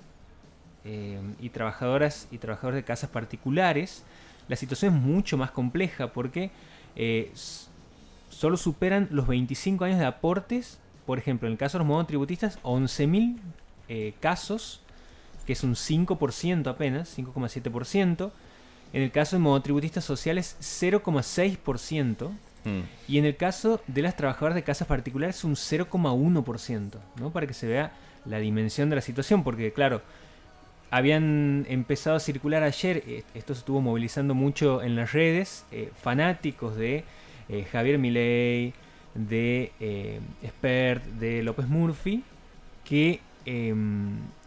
eh, 0.85 1.19
y 1.39 1.49
trabajadoras 1.49 2.27
y 2.31 2.37
trabajadores 2.37 2.77
de 2.77 2.83
casas 2.83 3.09
particulares, 3.09 4.03
la 4.47 4.55
situación 4.55 4.95
es 4.95 5.01
mucho 5.01 5.37
más 5.37 5.51
compleja 5.51 6.11
porque 6.11 6.51
eh, 6.95 7.31
solo 8.29 8.57
superan 8.57 9.07
los 9.11 9.27
25 9.27 9.85
años 9.85 9.99
de 9.99 10.05
aportes. 10.05 10.79
Por 11.05 11.17
ejemplo, 11.17 11.47
en 11.47 11.53
el 11.53 11.57
caso 11.57 11.77
de 11.77 11.79
los 11.79 11.87
monotributistas, 11.87 12.59
11.000 12.63 13.37
eh, 13.87 14.13
casos, 14.19 14.81
que 15.45 15.53
es 15.53 15.63
un 15.63 15.75
5% 15.75 16.67
apenas, 16.67 17.17
5,7%. 17.17 18.31
En 18.93 19.01
el 19.03 19.11
caso 19.11 19.35
de 19.35 19.39
monotributistas 19.39 20.03
sociales, 20.03 20.57
0,6%. 20.59 22.31
Y 23.07 23.17
en 23.17 23.25
el 23.25 23.35
caso 23.35 23.81
de 23.87 24.01
las 24.01 24.15
trabajadoras 24.15 24.55
de 24.55 24.63
casas 24.63 24.87
particulares, 24.87 25.43
un 25.43 25.55
0,1%, 25.55 26.91
¿no? 27.19 27.31
Para 27.31 27.47
que 27.47 27.53
se 27.53 27.67
vea 27.67 27.91
la 28.25 28.37
dimensión 28.37 28.89
de 28.89 28.97
la 28.97 29.01
situación, 29.01 29.43
porque 29.43 29.73
claro, 29.73 30.01
habían 30.91 31.65
empezado 31.69 32.17
a 32.17 32.19
circular 32.19 32.63
ayer, 32.63 33.03
eh, 33.07 33.23
esto 33.33 33.55
se 33.55 33.59
estuvo 33.59 33.81
movilizando 33.81 34.35
mucho 34.35 34.83
en 34.83 34.95
las 34.95 35.11
redes, 35.13 35.65
eh, 35.71 35.89
fanáticos 36.01 36.75
de 36.75 37.03
eh, 37.49 37.65
Javier 37.71 37.97
Milei, 37.97 38.73
de 39.13 39.71
eh, 39.79 40.19
Spert, 40.45 41.03
de 41.03 41.43
López 41.43 41.67
Murphy, 41.67 42.23
que, 42.85 43.19
eh, 43.45 43.73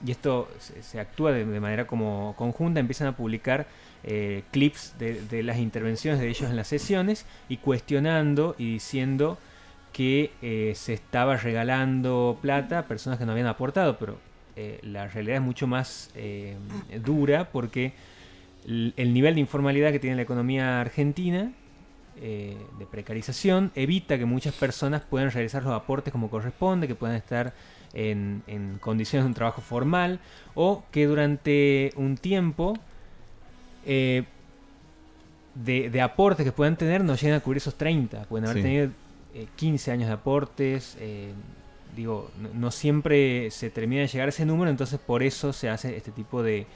y 0.04 0.10
esto 0.10 0.48
se, 0.58 1.00
actúa 1.00 1.32
de, 1.32 1.44
manera 1.44 1.86
como 1.86 2.34
conjunta, 2.36 2.80
empiezan 2.80 3.08
a 3.08 3.16
publicar 3.16 3.66
eh, 4.02 4.42
clips 4.50 4.94
de, 4.98 5.42
las 5.42 5.58
intervenciones 5.58 6.20
de 6.20 6.28
ellos 6.28 6.50
en 6.50 6.56
las 6.56 6.68
sesiones 6.68 7.26
y 7.48 7.58
cuestionando 7.58 8.54
y 8.58 8.72
diciendo 8.74 9.38
que 9.94 10.32
eh, 10.42 10.72
se 10.74 10.92
estaba 10.92 11.36
regalando 11.36 12.36
plata 12.42 12.80
a 12.80 12.82
personas 12.86 13.18
que 13.18 13.24
no 13.24 13.32
habían 13.32 13.46
aportado, 13.46 13.96
pero 13.96 14.18
eh, 14.56 14.80
la 14.82 15.08
realidad 15.08 15.36
es 15.36 15.42
mucho 15.42 15.66
más 15.66 16.10
eh, 16.16 16.56
dura 17.04 17.48
porque 17.50 17.92
el 18.66 19.12
nivel 19.12 19.34
de 19.34 19.40
informalidad 19.40 19.92
que 19.92 19.98
tiene 19.98 20.16
la 20.16 20.22
economía 20.22 20.80
argentina, 20.80 21.52
eh, 22.21 22.56
de 22.78 22.87
precarización, 22.87 23.71
evita 23.75 24.16
que 24.18 24.25
muchas 24.25 24.54
personas 24.54 25.02
puedan 25.02 25.30
realizar 25.30 25.62
los 25.62 25.73
aportes 25.73 26.12
como 26.12 26.30
corresponde, 26.30 26.87
que 26.88 26.94
puedan 26.94 27.16
estar 27.16 27.52
en, 27.92 28.42
en 28.47 28.78
condiciones 28.78 29.25
de 29.25 29.28
un 29.28 29.35
trabajo 29.35 29.61
formal 29.62 30.18
o 30.54 30.85
que 30.90 31.06
durante 31.06 31.92
un 31.97 32.16
tiempo 32.16 32.75
eh, 33.87 34.25
de, 35.54 35.90
de 35.90 36.00
aportes 36.00 36.44
que 36.44 36.52
puedan 36.52 36.76
tener 36.76 37.04
no 37.04 37.14
lleguen 37.14 37.35
a 37.35 37.40
cubrir 37.40 37.59
esos 37.59 37.76
30, 37.76 38.25
pueden 38.25 38.47
haber 38.47 38.56
Sí. 38.59 38.62
tenido 38.62 38.90
eh, 39.35 39.47
15 39.56 39.90
años 39.92 40.09
de 40.09 40.14
aportes, 40.14 40.97
eh, 41.00 41.33
digo, 41.97 42.30
no, 42.40 42.49
no 42.54 42.71
siempre 42.71 43.50
se 43.50 43.71
termina 43.71 44.02
de 44.02 44.09
llegar 44.09 44.28
a 44.28 44.30
ese 44.30 44.44
número, 44.44 44.71
entonces 44.71 44.99
por 44.99 45.23
eso 45.23 45.52
se 45.52 45.68
hace 45.68 45.97
este 45.97 46.11
tipo 46.11 46.42
de, 46.42 46.66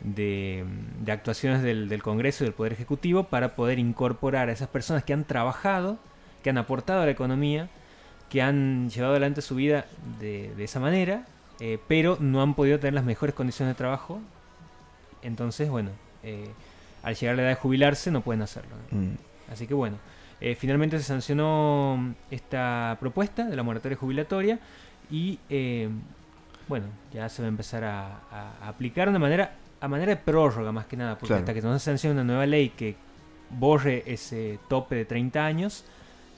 de, 0.00 0.64
de 1.00 1.12
actuaciones 1.12 1.62
del, 1.62 1.88
del 1.88 2.02
Congreso 2.02 2.44
y 2.44 2.46
del 2.46 2.54
Poder 2.54 2.72
Ejecutivo 2.72 3.24
para 3.24 3.54
poder 3.56 3.78
incorporar 3.78 4.48
a 4.48 4.52
esas 4.52 4.68
personas 4.68 5.04
que 5.04 5.12
han 5.12 5.24
trabajado, 5.24 5.98
que 6.42 6.50
han 6.50 6.58
aportado 6.58 7.02
a 7.02 7.04
la 7.06 7.10
economía, 7.10 7.68
que 8.30 8.42
han 8.42 8.90
llevado 8.90 9.12
adelante 9.12 9.40
su 9.42 9.54
vida 9.54 9.86
de, 10.20 10.52
de 10.56 10.64
esa 10.64 10.80
manera, 10.80 11.24
eh, 11.60 11.78
pero 11.88 12.18
no 12.20 12.42
han 12.42 12.54
podido 12.54 12.78
tener 12.78 12.94
las 12.94 13.04
mejores 13.04 13.34
condiciones 13.34 13.74
de 13.74 13.78
trabajo. 13.78 14.20
Entonces, 15.22 15.68
bueno, 15.70 15.90
eh, 16.22 16.48
al 17.02 17.14
llegar 17.14 17.34
a 17.34 17.36
la 17.36 17.42
edad 17.42 17.50
de 17.50 17.56
jubilarse 17.56 18.10
no 18.10 18.20
pueden 18.20 18.42
hacerlo. 18.42 18.74
¿no? 18.90 18.98
Mm. 19.00 19.16
Así 19.52 19.66
que 19.66 19.74
bueno, 19.74 19.96
eh, 20.40 20.54
finalmente 20.54 20.98
se 20.98 21.04
sancionó 21.04 22.14
esta 22.30 22.96
propuesta 23.00 23.44
de 23.46 23.56
la 23.56 23.62
moratoria 23.62 23.96
jubilatoria 23.96 24.58
y 25.10 25.38
bueno, 26.68 26.86
ya 27.12 27.28
se 27.28 27.42
va 27.42 27.46
a 27.46 27.48
empezar 27.48 27.84
a, 27.84 28.06
a- 28.30 28.52
a 28.62 28.68
aplicar 28.68 29.12
de 29.12 29.18
manera 29.20 29.52
a 29.86 29.88
manera 29.88 30.10
de 30.10 30.16
prórroga 30.20 30.72
más 30.72 30.86
que 30.86 30.96
nada, 30.96 31.14
porque 31.14 31.28
Claro. 31.28 31.40
hasta 31.42 31.54
que 31.54 31.62
no 31.62 31.78
se 31.78 31.84
sancione 31.84 32.14
una 32.14 32.24
nueva 32.24 32.44
ley 32.44 32.70
que 32.70 32.96
borre 33.50 34.02
ese 34.06 34.58
tope 34.68 34.96
de 34.96 35.04
30 35.04 35.44
años, 35.46 35.84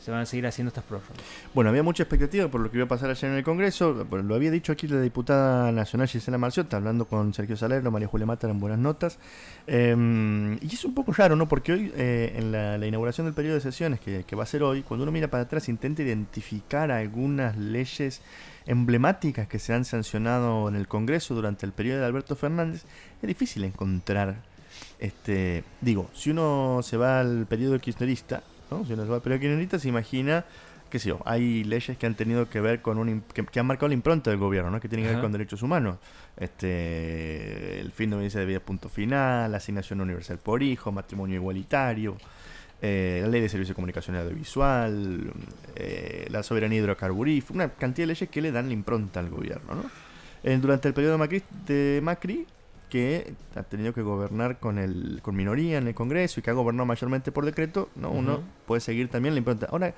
se 0.01 0.11
van 0.11 0.21
a 0.21 0.27
seguir 0.27 0.47
haciendo 0.47 0.69
estas 0.69 0.85
prórrogas. 0.85 1.17
Bueno, 1.55 1.71
había 1.71 1.83
mucha 1.83 2.05
expectativa 2.05 2.49
por 2.49 2.61
lo 2.61 2.71
que 2.71 2.77
iba 2.77 2.85
a 2.85 2.89
pasar 2.89 3.11
ayer 3.11 3.31
en 3.31 3.37
el 3.37 3.45
Congreso. 3.45 4.07
Lo 4.11 4.35
había 4.35 4.51
dicho 4.51 4.73
aquí 4.73 4.87
la 4.87 5.01
diputada 5.01 5.73
nacional 5.73 6.09
Gisela 6.09 6.39
Marciota, 6.39 6.77
hablando 6.77 7.07
con 7.07 7.35
Sergio 7.35 7.57
Salerno, 7.57 7.91
María 7.91 8.09
Julia 8.09 8.27
Mata 8.27 8.49
en 8.49 8.61
buenas 8.61 8.79
notas. 8.79 9.19
Eh, 9.67 10.57
y 10.61 10.67
es 10.67 10.85
un 10.85 10.95
poco 10.95 11.13
raro, 11.13 11.37
¿no? 11.37 11.49
Porque 11.49 11.73
hoy, 11.73 11.93
eh, 11.97 12.35
en 12.37 12.53
la, 12.53 12.87
inauguración 12.87 13.27
del 13.27 13.35
periodo 13.35 13.57
de 13.57 13.61
sesiones, 13.61 14.01
que, 14.01 14.25
que 14.25 14.37
va 14.37 14.45
a 14.45 14.47
ser 14.47 14.63
hoy, 14.63 14.83
cuando 14.83 15.03
uno 15.03 15.13
mira 15.13 15.29
para 15.29 15.43
atrás, 15.45 15.69
intenta 15.69 16.03
identificar 16.03 16.91
algunas 16.91 17.57
leyes 17.57 18.23
emblemáticas 18.67 19.49
que 19.49 19.59
se 19.59 19.73
han 19.73 19.85
sancionado 19.85 20.69
en 20.69 20.77
el 20.77 20.87
Congreso 20.87 21.35
durante 21.35 21.67
el 21.67 21.73
periodo 21.73 22.01
de 22.01 22.07
Alberto 22.07 22.37
Fernández. 22.37 22.85
Es 23.21 23.27
difícil 23.27 23.65
encontrar, 23.65 24.37
este, 25.01 25.65
digo, 25.81 26.09
si 26.15 26.31
uno 26.31 26.81
se 26.83 26.97
va 26.97 27.21
al 27.21 27.47
periodo 27.47 27.79
kirchnerista, 27.81 28.43
¿no? 28.71 28.85
Si 28.85 28.93
uno 28.93 29.03
se 29.03 29.09
va 29.09 29.17
al 29.17 29.23
periodo 29.23 29.41
kirchnerista, 29.41 29.79
se 29.79 29.89
imagina 29.89 30.45
sé 30.99 31.11
yo, 31.11 31.21
hay 31.27 31.65
leyes 31.65 31.99
que 31.99 32.07
han 32.07 32.15
tenido 32.15 32.49
que 32.49 32.63
ver 32.63 32.81
con 32.81 32.97
un 32.97 33.23
que, 33.35 33.45
que 33.45 33.61
han 33.61 33.67
marcado 33.67 33.89
la 33.89 33.95
impronta 33.95 34.31
del 34.31 34.39
gobierno, 34.39 34.71
¿no? 34.71 34.81
que 34.81 34.89
tienen 34.89 35.07
que 35.07 35.13
ver 35.13 35.21
con 35.21 35.33
derechos 35.33 35.63
humanos. 35.63 35.99
Este, 36.37 37.81
el 37.81 37.93
fin 37.93 38.09
de 38.09 38.17
violencia 38.17 38.41
de 38.41 38.47
vida 38.47 38.61
punto 38.61 38.89
final, 38.89 39.55
asignación 39.55 40.01
universal 40.01 40.39
por 40.39 40.63
hijo, 40.63 40.91
matrimonio 40.91 41.37
igualitario, 41.37 42.17
eh, 42.81 43.19
la 43.23 43.29
ley 43.29 43.43
de 43.43 43.49
servicio 43.51 43.73
de 43.73 43.75
comunicación 43.75 44.17
audiovisual, 44.17 45.31
eh, 45.75 46.27
la 46.31 46.43
soberanía 46.43 46.79
hidrocarburífera, 46.79 47.55
una 47.55 47.69
cantidad 47.71 48.05
de 48.05 48.15
leyes 48.15 48.31
que 48.31 48.41
le 48.41 48.53
dan 48.53 48.69
la 48.69 48.73
impronta 48.73 49.21
al 49.21 49.29
gobierno. 49.29 49.75
¿no? 49.75 49.85
Eh, 50.43 50.57
durante 50.59 50.89
el 50.89 50.95
periodo 50.95 51.15
de 51.15 51.19
Macri, 51.19 51.43
de 51.67 52.01
Macri 52.03 52.47
que 52.89 53.35
ha 53.55 53.63
tenido 53.63 53.93
que 53.93 54.03
gobernar 54.03 54.59
con 54.59 54.79
el 54.79 55.21
con 55.23 55.37
minoría 55.37 55.79
en 55.79 55.87
el 55.89 55.95
Congreso 55.95 56.41
y 56.41 56.43
que 56.43 56.51
ha 56.51 56.55
gobernado 56.55 56.87
mayormente 56.87 57.33
por 57.33 57.45
decreto, 57.45 57.89
no 57.97 58.11
uno 58.11 58.41
puede 58.67 58.81
seguir 58.81 59.09
también 59.09 59.35
la 59.35 59.39
impronta. 59.39 59.67
Ahora, 59.71 59.95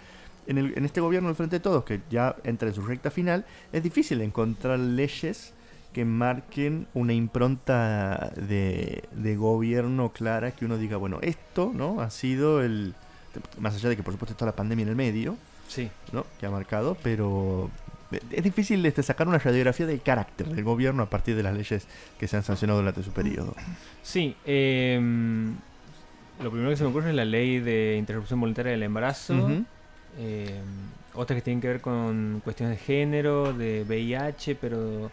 en, 0.46 0.58
el- 0.58 0.76
en 0.76 0.84
este 0.84 1.00
gobierno 1.00 1.28
del 1.28 1.36
Frente 1.36 1.56
de 1.56 1.60
Todos, 1.60 1.84
que 1.84 2.00
ya 2.10 2.34
entra 2.44 2.68
en 2.68 2.74
su 2.74 2.82
recta 2.82 3.10
final, 3.10 3.44
es 3.72 3.82
difícil 3.82 4.20
encontrar 4.22 4.78
leyes 4.78 5.52
que 5.92 6.04
marquen 6.04 6.86
una 6.94 7.12
impronta 7.12 8.32
de, 8.36 9.02
de 9.12 9.36
gobierno 9.36 10.10
clara 10.12 10.52
que 10.52 10.64
uno 10.64 10.78
diga, 10.78 10.96
bueno, 10.96 11.18
esto 11.22 11.72
no 11.74 12.00
ha 12.00 12.10
sido 12.10 12.62
el... 12.62 12.94
Más 13.58 13.74
allá 13.76 13.88
de 13.90 13.96
que 13.96 14.02
por 14.02 14.12
supuesto 14.14 14.32
está 14.34 14.46
la 14.46 14.56
pandemia 14.56 14.84
en 14.84 14.88
el 14.88 14.96
medio, 14.96 15.36
Sí. 15.68 15.88
¿no? 16.12 16.26
que 16.40 16.46
ha 16.46 16.50
marcado, 16.50 16.96
pero 17.02 17.70
es 18.10 18.42
difícil 18.42 18.84
este, 18.86 19.02
sacar 19.02 19.28
una 19.28 19.38
radiografía 19.38 19.86
del 19.86 20.00
carácter 20.02 20.48
del 20.48 20.64
gobierno 20.64 21.02
a 21.04 21.10
partir 21.10 21.36
de 21.36 21.42
las 21.42 21.54
leyes 21.54 21.86
que 22.18 22.26
se 22.28 22.36
han 22.36 22.42
sancionado 22.42 22.80
durante 22.80 23.02
su 23.02 23.10
periodo. 23.12 23.54
Sí, 24.02 24.34
em, 24.44 25.54
lo 26.42 26.50
primero 26.50 26.70
que 26.70 26.76
se 26.76 26.84
me 26.84 26.90
ocurre 26.90 27.10
es 27.10 27.14
la 27.16 27.24
ley 27.24 27.60
de 27.60 27.96
interrupción 27.98 28.40
voluntaria 28.40 28.72
del 28.72 28.82
embarazo. 28.82 29.34
Em, 30.18 30.64
otras 31.14 31.36
que 31.36 31.42
tienen 31.42 31.60
que 31.60 31.68
ver 31.68 31.80
con 31.80 32.40
cuestiones 32.44 32.78
de 32.78 32.84
género, 32.84 33.52
de 33.52 33.84
VIH, 33.86 34.54
pero 34.56 35.10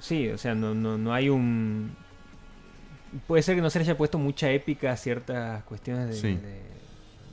sí, 0.00 0.28
o 0.28 0.38
sea, 0.38 0.54
no, 0.54 0.74
no, 0.74 0.96
no 0.98 1.12
hay 1.14 1.28
un... 1.28 1.94
Puede 3.26 3.42
ser 3.42 3.54
que 3.54 3.62
no 3.62 3.70
se 3.70 3.78
le 3.78 3.84
haya 3.84 3.96
puesto 3.96 4.18
mucha 4.18 4.50
épica 4.50 4.92
a 4.92 4.96
ciertas 4.96 5.62
cuestiones 5.64 6.08
de, 6.08 6.14
Sí. 6.14 6.34
de- 6.36 6.76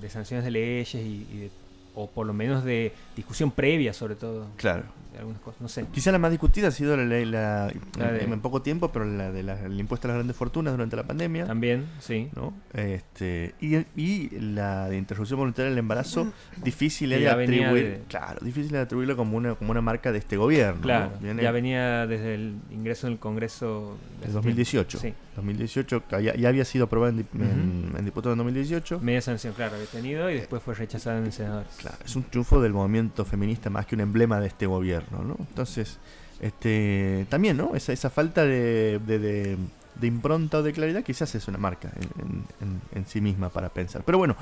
de 0.02 0.10
sanciones 0.10 0.44
de 0.46 0.52
leyes 0.52 0.94
y, 0.96 1.28
y 1.32 1.38
de- 1.40 1.52
o 1.96 2.08
por 2.10 2.26
lo 2.26 2.34
menos 2.34 2.64
de 2.64 2.94
discusión 3.16 3.52
previa 3.52 3.94
sobre 3.94 4.16
todo 4.16 4.48
Claro. 4.58 4.86
De 5.14 5.20
algunas 5.20 5.40
cosas, 5.42 5.62
no 5.62 5.68
sé. 5.70 5.86
Quizá 5.92 6.12
la 6.12 6.20
más 6.20 6.32
discutida 6.32 6.68
ha 6.68 6.72
sido 6.72 6.98
la 6.98 7.06
ley, 7.06 7.24
la, 7.26 7.72
La 7.98 8.12
de- 8.12 8.24
en, 8.24 8.42
poco 8.42 8.62
tiempo, 8.62 8.92
pero 8.92 9.06
la 9.06 9.32
del 9.32 9.80
impuesto 9.80 10.08
a 10.08 10.10
las 10.10 10.16
grandes 10.18 10.36
fortunas 10.36 10.74
durante 10.74 10.96
la 10.96 11.04
pandemia. 11.04 11.46
También, 11.46 11.86
sí. 12.00 12.30
¿no? 12.36 12.54
Este, 12.74 13.54
y, 13.62 13.78
y 13.96 14.30
la 14.40 14.90
de 14.90 14.98
interrupción 14.98 15.40
voluntaria 15.40 15.70
del 15.70 15.78
embarazo, 15.80 16.32
difícil 16.64 17.10
de 17.12 17.18
venía 17.18 17.32
atribuir, 17.34 17.84
de- 17.86 18.02
claro, 18.08 18.40
difícil 18.44 18.72
de 18.72 18.80
atribuirlo 18.80 19.16
como 19.16 19.38
una, 19.38 19.56
como 19.56 19.72
una 19.72 19.82
marca 19.82 20.12
de 20.12 20.18
este 20.20 20.36
gobierno. 20.38 20.76
¿no? 20.78 20.82
Claro, 20.82 21.12
Viene 21.22 21.44
ya 21.44 21.52
venía 21.52 22.08
desde 22.08 22.36
el 22.36 22.56
ingreso 22.72 23.08
en 23.08 23.14
el 23.14 23.20
Congreso 23.20 23.98
de 24.20 24.26
hace 24.26 24.34
2018. 24.34 25.00
tiempo. 25.00 25.20
2018, 25.36 26.08
que 26.08 26.24
ya, 26.24 26.36
ya 26.36 26.50
había 26.50 26.64
sido 26.66 26.86
aprobado 26.86 27.12
en, 27.12 27.26
en- 27.42 27.94
en 27.98 28.06
diputado 28.06 28.34
en 28.34 28.38
2018. 28.38 29.00
Sí, 29.00 29.06
media 29.06 29.22
sanción, 29.22 29.54
claro, 29.56 29.76
había 29.76 29.88
tenido 29.88 30.30
y 30.30 30.36
después 30.36 30.62
fue 30.62 30.76
rechazada 30.76 31.18
en 31.18 31.26
el 31.26 31.32
senador. 31.34 31.66
Claro, 31.80 31.98
es 32.06 32.16
un 32.16 32.24
triunfo 32.24 32.62
del 32.62 32.74
movimiento 32.74 33.26
feminista 33.26 33.70
más 33.72 33.86
que 33.88 33.96
un 33.96 34.02
emblema 34.02 34.40
de 34.40 34.48
este 34.48 34.68
gobierno, 34.68 35.03
¿no? 35.12 35.36
Entonces, 35.40 35.98
este, 36.40 37.26
también, 37.30 37.58
¿no? 37.58 37.76
Esa, 37.76 37.94
esa 37.94 38.10
falta 38.10 38.44
de, 38.46 39.00
de- 39.06 39.20
de- 39.20 39.58
de 39.96 40.08
impronta 40.08 40.58
o 40.58 40.64
de 40.64 40.74
claridad 40.74 41.04
quizás 41.04 41.34
es 41.36 41.48
una 41.48 41.58
marca 41.60 41.92
en, 42.20 42.44
en- 42.62 42.82
en- 42.96 43.06
sí 43.08 43.22
misma 43.22 43.50
para 43.50 43.70
pensar. 43.70 44.02
Pero 44.06 44.18
bueno, 44.18 44.36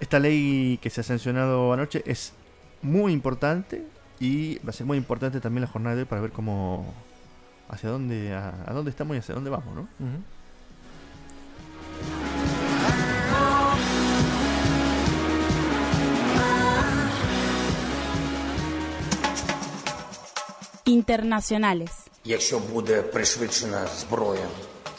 esta 0.00 0.18
ley 0.20 0.78
que 0.80 0.88
se 0.90 1.00
ha 1.00 1.04
sancionado 1.04 1.72
anoche 1.72 2.02
es 2.06 2.32
muy 2.82 3.12
importante 3.12 3.84
y 4.20 4.58
va 4.60 4.70
a 4.70 4.72
ser 4.72 4.86
muy 4.86 4.96
importante 4.96 5.40
también 5.40 5.62
la 5.62 5.68
jornada 5.68 5.96
de 5.96 6.02
hoy 6.02 6.08
para 6.08 6.20
ver 6.20 6.30
cómo 6.30 6.94
hacia 7.68 7.88
dónde 7.90 8.32
a, 8.32 8.54
a 8.66 8.72
dónde 8.72 8.90
estamos 8.90 9.16
y 9.16 9.18
hacia 9.18 9.34
dónde 9.34 9.50
vamos, 9.50 9.74
¿no? 9.74 9.80
Ujú. 9.82 10.18
Internacionales. 20.87 21.89
якщо 22.25 22.59
буде 22.59 23.01
пришвидшена 23.01 23.87
зброя, 23.99 24.47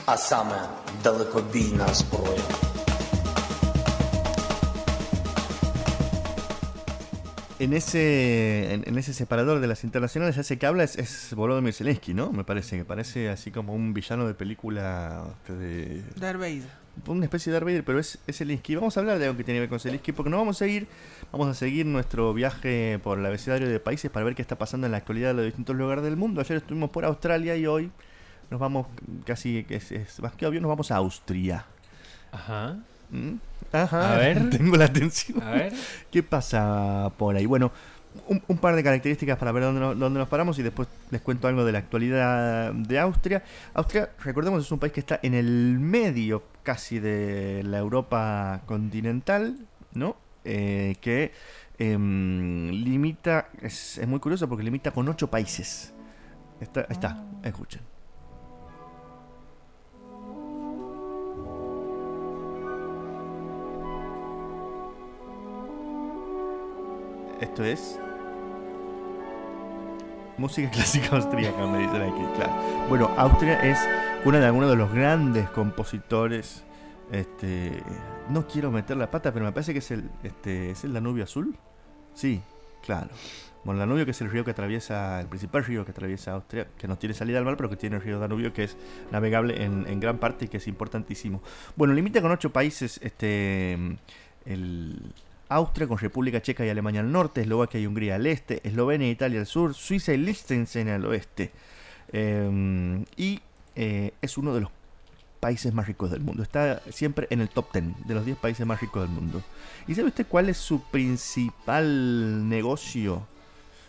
а 0.06 0.16
саме 0.16 0.68
далекобійна 1.02 1.94
зброя. 1.94 2.40
En 7.59 7.73
ese, 7.73 8.73
en, 8.73 8.87
en 8.87 8.97
ese 8.97 9.13
separador 9.13 9.59
de 9.59 9.67
las 9.67 9.83
internacionales, 9.83 10.37
ese 10.37 10.57
que 10.57 10.65
habla 10.65 10.85
es, 10.85 10.97
es 10.97 11.33
Volodymyr 11.35 11.73
Zelensky, 11.73 12.13
¿no? 12.13 12.31
Me 12.31 12.45
parece 12.45 12.77
que 12.77 12.85
parece 12.85 13.27
así 13.27 13.51
como 13.51 13.73
un 13.73 13.93
villano 13.93 14.25
de 14.25 14.33
película 14.33 15.25
este, 15.41 15.53
de, 15.53 16.03
Darth 16.15 16.39
Vader. 16.39 16.69
una 17.05 17.25
especie 17.25 17.51
de 17.51 17.55
Darth 17.55 17.65
Vader, 17.65 17.83
pero 17.83 17.99
es, 17.99 18.17
es 18.27 18.37
Zelensky. 18.37 18.75
Vamos 18.75 18.95
a 18.95 19.01
hablar 19.01 19.19
de 19.19 19.25
algo 19.25 19.37
que 19.37 19.43
tiene 19.43 19.57
que 19.57 19.61
ver 19.61 19.69
con 19.69 19.81
Zelensky, 19.81 20.13
porque 20.13 20.29
nos 20.29 20.39
vamos 20.39 20.61
a 20.61 20.67
ir, 20.67 20.87
vamos 21.33 21.49
a 21.49 21.53
seguir 21.53 21.85
nuestro 21.85 22.33
viaje 22.33 22.97
por 23.03 23.19
el 23.19 23.25
abecedario 23.25 23.67
de 23.67 23.81
países 23.81 24.09
para 24.09 24.23
ver 24.23 24.35
qué 24.35 24.41
está 24.41 24.57
pasando 24.57 24.87
en 24.87 24.91
la 24.91 24.99
actualidad 24.99 25.31
en 25.31 25.37
los 25.37 25.45
distintos 25.45 25.75
lugares 25.75 26.05
del 26.05 26.15
mundo. 26.15 26.39
Ayer 26.39 26.57
estuvimos 26.57 26.91
por 26.91 27.03
Australia 27.03 27.57
y 27.57 27.67
hoy 27.67 27.91
nos 28.49 28.61
vamos 28.61 28.87
casi, 29.25 29.65
es, 29.67 29.91
es 29.91 30.21
más 30.21 30.33
que 30.33 30.47
obvio, 30.47 30.61
nos 30.61 30.69
vamos 30.69 30.91
a 30.91 30.95
Austria. 30.95 31.65
Ajá. 32.31 32.77
¿Mm? 33.09 33.35
Ajá, 33.71 34.15
A 34.15 34.17
ver. 34.17 34.49
tengo 34.51 34.75
la 34.77 34.85
atención. 34.85 35.41
A 35.43 35.51
ver. 35.51 35.73
¿Qué 36.11 36.23
pasa 36.23 37.11
por 37.17 37.35
ahí? 37.35 37.45
Bueno, 37.45 37.71
un, 38.27 38.41
un 38.47 38.57
par 38.57 38.75
de 38.75 38.83
características 38.83 39.37
para 39.37 39.51
ver 39.51 39.63
dónde 39.63 39.79
nos, 39.79 39.97
dónde 39.97 40.19
nos 40.19 40.27
paramos 40.27 40.57
y 40.59 40.63
después 40.63 40.87
les 41.11 41.21
cuento 41.21 41.47
algo 41.47 41.63
de 41.65 41.71
la 41.71 41.79
actualidad 41.79 42.73
de 42.73 42.99
Austria. 42.99 43.43
Austria, 43.73 44.09
recordemos, 44.23 44.65
es 44.65 44.71
un 44.71 44.79
país 44.79 44.93
que 44.93 44.99
está 44.99 45.19
en 45.21 45.33
el 45.33 45.77
medio 45.79 46.43
casi 46.63 46.99
de 46.99 47.63
la 47.63 47.77
Europa 47.77 48.61
continental, 48.65 49.57
¿no? 49.93 50.15
Eh, 50.45 50.95
que 51.01 51.31
em, 51.77 52.71
limita, 52.71 53.49
es, 53.61 53.97
es 53.97 54.07
muy 54.07 54.19
curioso 54.19 54.47
porque 54.47 54.63
limita 54.63 54.91
con 54.91 55.07
ocho 55.07 55.29
países. 55.29 55.93
Está, 56.59 56.81
ahí 56.81 56.87
está, 56.89 57.23
escuchen. 57.43 57.81
Esto 67.41 67.63
es 67.63 67.99
música 70.37 70.69
clásica 70.71 71.15
austríaca, 71.15 71.67
me 71.67 71.79
dicen 71.79 72.01
aquí, 72.01 72.21
claro. 72.35 72.87
Bueno, 72.89 73.09
Austria 73.17 73.59
es 73.61 73.77
una 74.25 74.39
de 74.39 74.45
algunos 74.45 74.69
de 74.69 74.75
los 74.75 74.91
grandes 74.91 75.49
compositores. 75.49 76.63
Este, 77.11 77.71
no 78.29 78.47
quiero 78.47 78.71
meter 78.71 78.97
la 78.97 79.09
pata, 79.09 79.33
pero 79.33 79.45
me 79.45 79.51
parece 79.51 79.73
que 79.73 79.79
es 79.79 79.91
el, 79.91 80.09
este, 80.23 80.71
es 80.71 80.83
el 80.83 80.93
Danubio 80.93 81.23
Azul. 81.23 81.55
Sí, 82.13 82.41
claro. 82.85 83.09
Bueno, 83.63 83.81
el 83.81 83.87
Danubio 83.87 84.05
que 84.05 84.11
es 84.11 84.21
el 84.21 84.31
río 84.31 84.45
que 84.45 84.51
atraviesa, 84.51 85.19
el 85.19 85.27
principal 85.27 85.65
río 85.65 85.83
que 85.83 85.91
atraviesa 85.91 86.31
Austria, 86.31 86.67
que 86.77 86.87
no 86.87 86.97
tiene 86.97 87.13
salida 87.13 87.39
al 87.39 87.45
mar, 87.45 87.57
pero 87.57 87.69
que 87.69 87.75
tiene 87.75 87.97
el 87.97 88.01
río 88.01 88.19
Danubio 88.19 88.53
que 88.53 88.63
es 88.63 88.77
navegable 89.11 89.63
en, 89.63 89.85
en 89.87 89.99
gran 89.99 90.17
parte 90.17 90.45
y 90.45 90.47
que 90.47 90.57
es 90.57 90.67
importantísimo. 90.67 91.41
Bueno, 91.75 91.93
limita 91.93 92.21
con 92.21 92.31
ocho 92.31 92.51
países, 92.51 92.99
este, 93.03 93.73
el 94.45 95.13
Austria 95.49 95.87
con 95.87 95.97
República 95.97 96.41
Checa 96.41 96.65
y 96.65 96.69
Alemania 96.69 97.01
al 97.01 97.11
norte, 97.11 97.41
Eslovaquia 97.41 97.79
y 97.79 97.87
Hungría 97.87 98.15
al 98.15 98.25
este, 98.27 98.61
Eslovenia 98.67 99.07
e 99.07 99.11
Italia 99.11 99.39
al 99.39 99.45
sur, 99.47 99.73
Suiza 99.73 100.13
y 100.13 100.17
Liechtenstein 100.17 100.89
al 100.89 101.05
oeste. 101.05 101.51
Eh, 102.11 103.03
y 103.17 103.39
eh, 103.75 104.13
es 104.21 104.37
uno 104.37 104.53
de 104.53 104.61
los 104.61 104.71
países 105.39 105.73
más 105.73 105.87
ricos 105.87 106.11
del 106.11 106.19
mundo. 106.21 106.43
Está 106.43 106.81
siempre 106.91 107.27
en 107.29 107.41
el 107.41 107.49
top 107.49 107.71
10 107.73 108.07
de 108.07 108.13
los 108.13 108.25
10 108.25 108.37
países 108.37 108.65
más 108.65 108.81
ricos 108.81 109.01
del 109.01 109.11
mundo. 109.11 109.41
¿Y 109.87 109.95
sabe 109.95 110.07
usted 110.09 110.25
cuál 110.27 110.49
es 110.49 110.57
su 110.57 110.81
principal 110.83 112.47
negocio? 112.49 113.25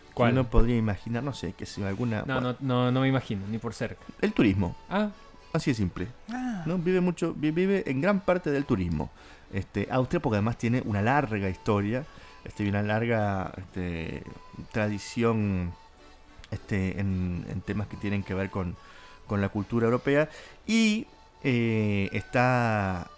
Que 0.09 0.15
¿Cuál? 0.15 0.33
Uno 0.33 0.51
podría 0.51 0.77
imaginar, 0.77 1.23
no 1.23 1.33
sé, 1.33 1.53
que 1.53 1.67
si 1.67 1.83
alguna... 1.83 2.23
No, 2.27 2.41
no, 2.41 2.57
no, 2.61 2.91
no 2.93 3.01
me 3.01 3.09
imagino, 3.09 3.43
ni 3.49 3.59
por 3.59 3.75
cerca. 3.75 4.03
El 4.21 4.33
turismo, 4.33 4.77
Ah, 4.89 5.11
así 5.53 5.71
de 5.71 5.75
simple. 5.75 6.09
Ah, 6.29 6.63
¿no? 6.67 6.79
Vive 6.79 7.01
mucho, 7.01 7.33
vi- 7.35 7.51
vive 7.53 7.85
en 7.91 8.01
gran 8.01 8.21
parte 8.21 8.51
del 8.51 8.65
turismo. 8.65 9.11
Este, 9.53 9.89
Austria, 9.91 10.21
porque 10.21 10.37
además 10.37 10.59
tiene 10.59 10.83
una 10.85 11.03
larga 11.03 11.49
historia, 11.49 12.05
este, 12.45 12.69
una 12.69 12.83
larga 12.83 13.53
este, 13.57 14.23
tradición 14.73 15.73
este, 16.51 17.01
en, 17.01 17.63
temas 17.65 17.89
que 17.89 17.97
tienen 17.97 18.23
que 18.23 18.35
ver 18.35 18.51
con, 18.51 18.77
la 19.29 19.49
cultura 19.49 19.87
europea. 19.87 20.29
Y 20.67 21.07
eh, 21.45 22.09
está 22.13 23.09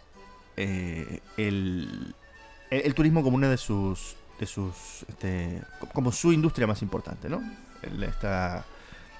eh, 0.56 1.20
el, 1.36 2.14
el, 2.70 2.94
turismo 2.94 3.22
como 3.22 3.36
una 3.36 3.48
de 3.48 3.56
sus, 3.56 4.16
de 4.38 4.46
sus 4.46 5.04
este, 5.08 5.62
co- 5.80 5.88
como 5.88 6.12
su 6.12 6.32
industria 6.32 6.66
más 6.66 6.82
importante, 6.82 7.28
¿no? 7.28 7.42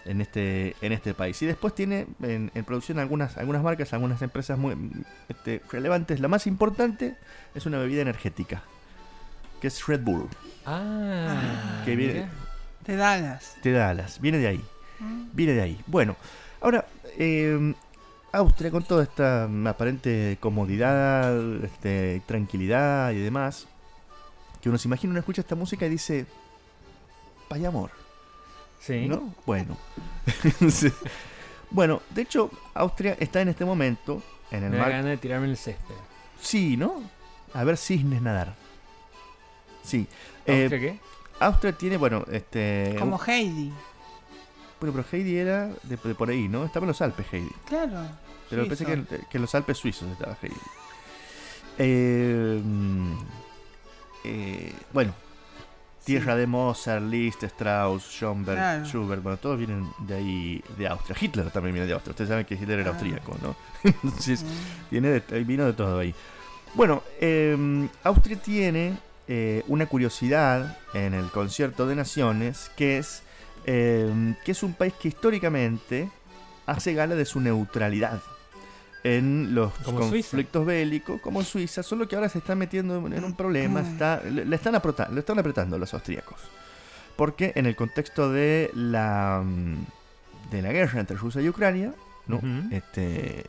En 0.05 0.21
este 0.21 0.75
en 0.81 0.93
este 0.93 1.15
país 1.15 1.41
y 1.43 1.47
después 1.47 1.75
tiene 1.75 2.07
en, 2.23 2.51
en 2.55 2.65
producción 2.65 2.99
algunas 2.99 3.37
algunas 3.37 3.63
marcas 3.63 3.93
algunas 3.93 4.21
empresas 4.23 4.59
muy 4.59 4.75
este, 5.29 5.61
relevantes 5.71 6.19
la 6.21 6.29
más 6.29 6.47
importante 6.47 7.17
es 7.55 7.67
una 7.67 7.79
bebida 7.79 8.03
energética 8.03 8.63
que 9.61 9.69
es 9.69 9.87
Red 9.87 10.01
Bull 10.03 10.29
ah. 10.67 11.83
Que 11.85 11.95
viene- 11.97 12.13
mira. 12.15 12.29
de 12.87 12.97
Dallas. 12.97 13.57
de 13.63 13.73
Dallas 13.73 14.21
viene 14.21 14.39
de 14.39 14.49
ahí 14.49 14.65
viene 15.33 15.53
de 15.53 15.63
ahí 15.63 15.81
bueno 15.87 16.17
ahora 16.61 16.87
eh, 17.19 17.75
Austria 18.33 18.71
con 18.71 18.83
toda 18.83 19.03
esta 19.05 19.47
mm, 19.49 19.67
aparente 19.69 20.37
comodidad 20.41 21.63
este, 21.65 22.23
tranquilidad 22.27 23.13
y 23.13 23.19
demás 23.21 23.67
que 24.61 24.69
uno 24.69 24.79
se 24.79 24.89
imagina 24.89 25.11
uno 25.13 25.21
escucha 25.21 25.43
esta 25.43 25.55
música 25.55 25.87
y 25.87 25.91
dice 25.91 26.27
pay 27.49 27.65
amor 27.67 27.91
Sí. 28.83 29.07
¿No? 29.09 29.33
Bueno. 29.47 29.77
Sí. 30.71 30.93
Bueno, 31.71 32.03
de 32.11 32.23
hecho, 32.23 32.51
Austria 32.75 33.17
está 33.19 33.41
en 33.41 33.49
este 33.49 33.65
momento 33.65 34.23
en 34.51 34.65
el 34.65 34.71
Me 34.71 34.77
da 34.77 34.83
mar. 34.83 34.91
ganas 34.93 35.07
de 35.07 35.17
tirarme 35.17 35.47
en 35.47 35.53
el 35.53 35.57
césped. 35.57 35.95
Sí, 36.41 36.77
¿no? 36.77 37.03
A 37.55 37.65
ver 37.65 37.77
cisnes 37.79 38.21
nadar. 38.21 38.55
Sí. 39.83 40.07
Eh, 40.47 40.63
¿Austria 40.65 40.81
qué? 40.81 40.99
Austria 41.41 41.73
tiene, 41.73 41.97
bueno, 41.97 42.25
este. 42.31 42.95
Como 42.99 43.19
Heidi. 43.27 43.73
Bueno, 44.81 44.95
pero 44.97 45.05
Heidi 45.11 45.37
era 45.39 45.69
de, 45.85 45.97
de 45.97 46.15
por 46.15 46.29
ahí, 46.29 46.49
¿no? 46.49 46.65
Estaba 46.65 46.85
en 46.85 46.89
los 46.89 47.01
Alpes, 47.01 47.27
Heidi. 47.33 47.51
Claro. 47.67 48.09
Pero 48.51 48.65
suizo. 48.67 48.69
pensé 48.69 48.85
que, 48.85 48.93
en- 48.93 49.27
que 49.31 49.39
en 49.39 49.43
los 49.43 49.55
Alpes 49.55 49.79
suizos 49.79 50.11
estaba 50.11 50.37
Heidi. 50.43 50.55
Eh, 51.79 52.61
mm, 52.63 53.13
eh, 54.25 54.73
bueno, 54.93 55.15
tierra 56.05 56.35
de 56.37 56.47
Mozart, 56.47 57.03
Liszt, 57.03 57.43
Strauss, 57.45 58.03
Schoenberg, 58.11 58.57
Claro. 58.59 58.85
Schubert, 58.87 59.23
bueno, 59.23 59.39
todos 59.39 59.59
vienen 59.59 59.89
de 60.01 60.15
ahí, 60.15 60.65
de 60.77 60.89
Austria. 60.89 61.17
Hitler 61.21 61.51
también 61.51 61.75
viene 61.75 61.87
de 61.87 61.95
Austria. 61.95 62.11
Ustedes 62.13 62.29
saben 62.31 62.45
que 62.45 62.55
Hitler 62.55 62.81
era 62.81 62.91
Ah. 62.91 62.93
austríaco, 62.93 63.37
¿no? 63.43 63.55
Entonces, 63.85 64.43
Mm. 64.43 64.47
viene 64.91 65.09
de, 65.21 65.45
vino 65.45 65.65
de 65.65 65.73
todo 65.73 65.99
ahí. 65.99 66.15
Bueno, 66.75 67.03
eh, 67.21 67.89
Austria 68.05 68.37
tiene 68.41 68.97
eh, 69.29 69.63
una 69.69 69.87
curiosidad 69.87 70.77
en 70.95 71.15
el 71.15 71.31
concierto 71.31 71.87
de 71.87 71.95
naciones 71.95 72.71
que 72.77 72.99
es 72.99 73.23
eh, 73.65 74.35
que 74.45 74.51
es 74.53 74.63
un 74.65 74.75
país 74.75 74.93
que 75.01 75.07
históricamente 75.09 76.11
hace 76.67 76.95
gala 76.95 77.15
de 77.15 77.25
su 77.25 77.41
neutralidad 77.41 78.21
en 79.05 79.55
los 79.55 79.73
Como 79.75 80.09
Suiza. 80.09 80.31
conflictos 80.31 80.67
bélicos, 80.67 81.21
como 81.21 81.43
Suiza, 81.43 81.83
solo 81.83 82.07
que 82.07 82.15
ahora 82.15 82.29
se 82.29 82.39
está 82.39 82.55
metiendo 82.55 82.97
en 83.07 83.25
un 83.25 83.35
problema, 83.35 83.83
se 83.83 83.93
está, 83.93 84.23
le, 84.23 84.55
están 84.55 84.75
apretando, 84.75 85.15
le 85.15 85.21
están 85.21 85.39
apretando 85.39 85.79
los 85.79 85.93
austríacos. 85.93 86.41
Porque 87.17 87.53
en 87.57 87.67
el 87.67 87.77
contexto 87.77 88.31
de 88.31 88.71
la 88.75 89.43
mm, 89.45 89.85
de 90.51 90.63
la 90.63 90.73
guerra 90.73 91.01
entre 91.01 91.17
Rusia 91.17 91.41
y 91.41 91.49
Ucrania, 91.49 91.93
¿no? 92.27 92.41
Este, 92.71 93.45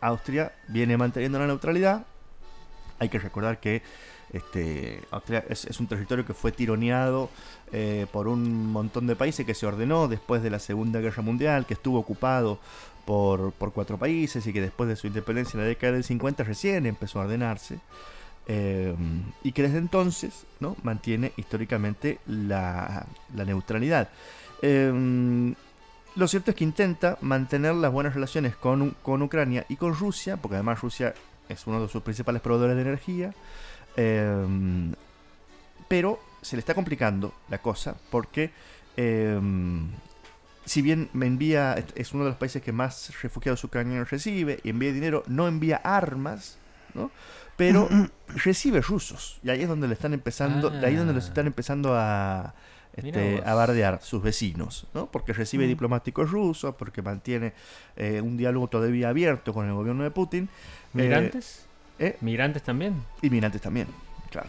Austria 0.00 0.52
viene 0.68 0.96
manteniendo 0.96 1.38
la 1.38 1.46
neutralidad. 1.46 2.04
Hay 2.98 3.08
que 3.08 3.18
recordar 3.18 3.60
que 3.60 3.82
este, 4.32 5.02
Austria 5.10 5.44
es, 5.48 5.80
un 5.80 5.86
territorio 5.86 6.24
que 6.24 6.34
fue 6.34 6.52
tironeado 6.52 7.30
eh, 7.72 8.06
por 8.12 8.28
un 8.28 8.66
montón 8.66 9.06
de 9.06 9.16
países 9.16 9.44
que 9.44 9.54
se 9.54 9.66
ordenó 9.66 10.08
después 10.08 10.42
de 10.42 10.50
la 10.50 10.58
Segunda 10.58 11.00
Guerra 11.00 11.22
Mundial, 11.22 11.66
que 11.66 11.74
estuvo 11.74 11.98
ocupado 11.98 12.58
por, 13.04 13.52
por 13.52 13.72
cuatro 13.72 13.98
países 13.98 14.46
y 14.46 14.52
que 14.52 14.60
después 14.60 14.88
de 14.88 14.96
su 14.96 15.06
independencia 15.06 15.56
en 15.56 15.64
la 15.64 15.68
década 15.68 15.94
del 15.94 16.04
50 16.04 16.44
recién 16.44 16.86
empezó 16.86 17.20
a 17.20 17.24
ordenarse. 17.24 17.78
eh, 18.46 18.94
y 19.42 19.52
que 19.52 19.62
desde 19.62 19.78
entonces 19.78 20.46
¿no? 20.60 20.76
mantiene 20.82 21.32
históricamente 21.36 22.18
la, 22.26 23.06
la 23.34 23.44
neutralidad. 23.44 24.08
Eh, 24.62 25.54
lo 26.16 26.26
cierto 26.26 26.50
es 26.50 26.56
que 26.56 26.64
intenta 26.64 27.18
mantener 27.20 27.74
las 27.74 27.92
buenas 27.92 28.14
relaciones 28.14 28.56
con, 28.56 28.96
con 29.02 29.22
Ucrania 29.22 29.64
y 29.68 29.76
con 29.76 29.94
Rusia, 29.94 30.36
porque 30.36 30.56
además 30.56 30.80
Rusia 30.80 31.14
es 31.48 31.66
uno 31.66 31.80
de 31.80 31.88
sus 31.88 32.02
principales 32.02 32.42
proveedores 32.42 32.76
de 32.76 32.82
energía. 32.82 33.34
Eh, 34.00 34.94
pero 35.88 36.18
se 36.42 36.56
le 36.56 36.60
está 36.60 36.74
complicando 36.74 37.34
la 37.50 37.58
cosa 37.58 37.96
porque 38.10 38.50
eh, 38.96 39.38
si 40.64 40.82
bien 40.82 41.08
me 41.12 41.26
envía, 41.26 41.74
es- 41.94 42.12
uno 42.14 42.24
de 42.24 42.30
los 42.30 42.38
países 42.38 42.62
que 42.62 42.72
más 42.72 43.12
refugiados 43.22 43.62
ucranianos 43.64 44.10
recibe 44.10 44.60
y 44.62 44.70
envía 44.70 44.92
dinero, 44.92 45.22
no 45.26 45.48
envía 45.48 45.76
armas, 45.82 46.58
¿no? 46.94 47.10
Pero 47.56 47.88
recibe 48.28 48.80
rusos. 48.80 49.38
Y 49.42 49.50
ahí 49.50 49.62
es 49.62 49.68
donde 49.68 49.86
le 49.88 49.94
están 49.94 50.14
empezando, 50.14 50.70
de 50.70 50.86
ahí 50.86 50.92
es 50.94 50.98
donde 50.98 51.12
los 51.14 51.24
Ah. 51.24 51.28
están 51.28 51.46
empezando 51.46 51.94
a, 51.94 52.54
este, 52.94 53.42
a 53.44 53.54
bardear 53.54 54.00
sus 54.02 54.22
vecinos, 54.22 54.86
¿no? 54.94 55.10
Porque 55.10 55.32
recibe 55.34 55.64
Mm. 55.66 55.68
diplomáticos 55.68 56.30
rusos, 56.30 56.74
porque 56.76 57.02
mantiene 57.02 57.52
eh, 57.96 58.20
un 58.22 58.36
diálogo 58.38 58.68
todavía 58.68 59.10
abierto 59.10 59.52
con 59.52 59.66
el 59.66 59.74
gobierno 59.74 60.04
de 60.04 60.10
Putin. 60.10 60.48
¿Migrantes? 60.94 61.66
eh. 61.66 61.69
¿Migrantes 62.20 62.62
también? 62.62 63.02
Inmigrantes 63.22 63.60
también, 63.60 63.86
claro. 64.30 64.48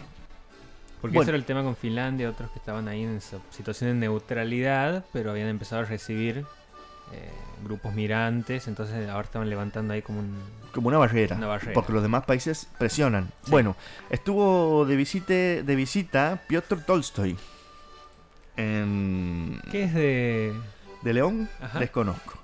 Porque 1.02 1.16
Bueno. 1.16 1.24
ese 1.24 1.32
era 1.32 1.38
el 1.38 1.46
tema 1.46 1.64
con 1.64 1.76
Finlandia, 1.76 2.30
otros 2.30 2.52
que 2.52 2.60
estaban 2.60 2.88
ahí 2.88 3.04
en 3.04 3.20
situación 3.50 3.90
de 3.90 3.96
neutralidad, 4.08 5.04
pero 5.12 5.32
habían 5.32 5.48
empezado 5.48 5.82
a 5.82 5.86
recibir 5.86 6.46
eh, 7.12 7.30
grupos 7.64 7.94
migrantes, 7.94 8.68
entonces 8.68 9.10
ahora 9.10 9.26
estaban 9.26 9.50
levantando 9.50 9.94
ahí 9.94 10.02
como 10.02 10.20
un... 10.20 10.36
Como 10.72 10.88
una 10.88 10.98
barrera, 11.00 11.36
Una 11.36 11.48
barrera. 11.48 11.74
porque 11.74 11.92
los 11.92 12.02
demás 12.04 12.24
países 12.26 12.70
presionan. 12.78 13.32
Sí. 13.44 13.52
Bueno, 13.52 13.76
estuvo 14.10 14.86
de, 14.86 14.96
visite, 14.96 15.64
de 15.64 15.76
visita 15.76 16.42
Piotr 16.48 16.82
Tolstoy 16.86 17.36
en, 18.58 19.60
¿Qué 19.72 19.84
es 19.86 19.94
de...? 19.94 20.54
De 21.02 21.14
León, 21.14 21.50
Ajá. 21.62 21.80
desconozco. 21.80 22.40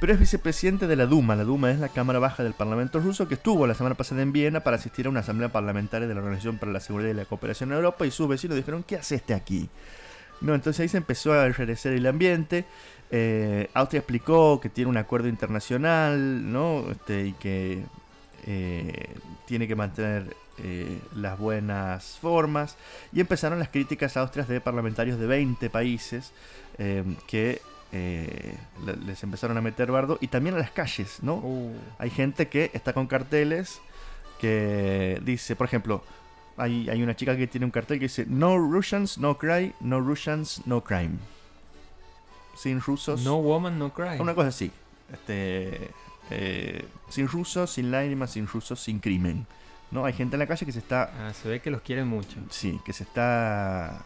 Pero 0.00 0.12
es 0.12 0.18
vicepresidente 0.18 0.86
de 0.86 0.96
la 0.96 1.06
Duma. 1.06 1.36
La 1.36 1.44
Duma 1.44 1.70
es 1.70 1.78
la 1.78 1.88
Cámara 1.88 2.18
Baja 2.18 2.42
del 2.42 2.54
Parlamento 2.54 2.98
ruso 2.98 3.28
que 3.28 3.34
estuvo 3.34 3.66
la 3.66 3.74
semana 3.74 3.94
pasada 3.94 4.22
en 4.22 4.32
Viena 4.32 4.60
para 4.60 4.76
asistir 4.76 5.06
a 5.06 5.10
una 5.10 5.20
asamblea 5.20 5.50
parlamentaria 5.50 6.08
de 6.08 6.14
la 6.14 6.20
Organización 6.20 6.58
para 6.58 6.72
la 6.72 6.80
Seguridad 6.80 7.10
y 7.10 7.14
la 7.14 7.24
Cooperación 7.24 7.70
en 7.70 7.76
Europa 7.76 8.04
y 8.06 8.10
sus 8.10 8.28
vecinos 8.28 8.56
dijeron, 8.56 8.82
¿qué 8.82 8.96
hace 8.96 9.14
este 9.14 9.34
aquí? 9.34 9.68
No, 10.40 10.54
entonces 10.54 10.80
ahí 10.80 10.88
se 10.88 10.98
empezó 10.98 11.32
a 11.32 11.46
enrarecer 11.46 11.92
el 11.92 12.06
ambiente. 12.06 12.64
Eh, 13.10 13.70
Austria 13.74 14.00
explicó 14.00 14.60
que 14.60 14.68
tiene 14.68 14.90
un 14.90 14.96
acuerdo 14.96 15.28
internacional, 15.28 16.52
¿no? 16.52 16.84
Este, 16.90 17.28
y 17.28 17.32
que 17.34 17.84
eh, 18.46 19.14
tiene 19.46 19.66
que 19.68 19.74
mantener 19.74 20.36
eh, 20.58 21.00
las 21.14 21.38
buenas 21.38 22.18
formas. 22.20 22.76
Y 23.12 23.20
empezaron 23.20 23.58
las 23.58 23.68
críticas 23.68 24.16
a 24.16 24.20
Austria 24.20 24.44
de 24.44 24.60
parlamentarios 24.60 25.18
de 25.18 25.26
20 25.26 25.70
países 25.70 26.32
eh, 26.78 27.04
que 27.26 27.60
le- 27.92 28.96
les 29.06 29.22
empezaron 29.22 29.56
a 29.56 29.60
meter 29.60 29.90
bardo. 29.90 30.18
Y 30.20 30.28
también 30.28 30.54
a 30.56 30.58
las 30.58 30.70
calles, 30.70 31.18
¿no? 31.22 31.36
Uh, 31.36 31.74
Hay 31.98 32.10
gente 32.10 32.48
que 32.48 32.70
está 32.74 32.92
con 32.92 33.06
carteles 33.06 33.80
que 34.38 35.18
dice, 35.24 35.56
por 35.56 35.66
ejemplo, 35.66 36.02
hay, 36.58 36.88
hay 36.90 37.02
una 37.02 37.16
chica 37.16 37.36
que 37.36 37.46
tiene 37.46 37.64
un 37.64 37.70
cartel 37.70 37.98
que 37.98 38.04
dice 38.06 38.26
No 38.28 38.58
Russians, 38.58 39.16
no 39.18 39.38
cry, 39.38 39.72
no 39.80 40.00
Russians, 40.00 40.60
no 40.66 40.82
crime. 40.84 41.16
Sin 42.54 42.80
rusos. 42.80 43.22
no 43.24 43.36
woman, 43.38 43.78
no 43.78 43.92
cry. 43.92 44.18
Una 44.18 44.34
cosa 44.34 44.48
así. 44.48 44.70
Este, 45.12 45.90
eh, 46.30 46.86
sin 47.08 47.28
rusos, 47.28 47.70
sin 47.70 47.90
lágrimas, 47.90 48.32
sin 48.32 48.46
rusos, 48.46 48.80
sin 48.80 49.00
crimen. 49.00 49.46
¿No? 49.90 50.04
Hay 50.04 50.12
gente 50.12 50.34
en 50.34 50.40
la 50.40 50.46
calle 50.46 50.66
que 50.66 50.72
se 50.72 50.80
está. 50.80 51.10
Ah, 51.18 51.32
se 51.32 51.48
ve 51.48 51.60
que 51.60 51.70
los 51.70 51.80
quieren 51.80 52.08
mucho. 52.08 52.36
Sí, 52.50 52.80
que 52.84 52.92
se 52.92 53.04
está. 53.04 54.04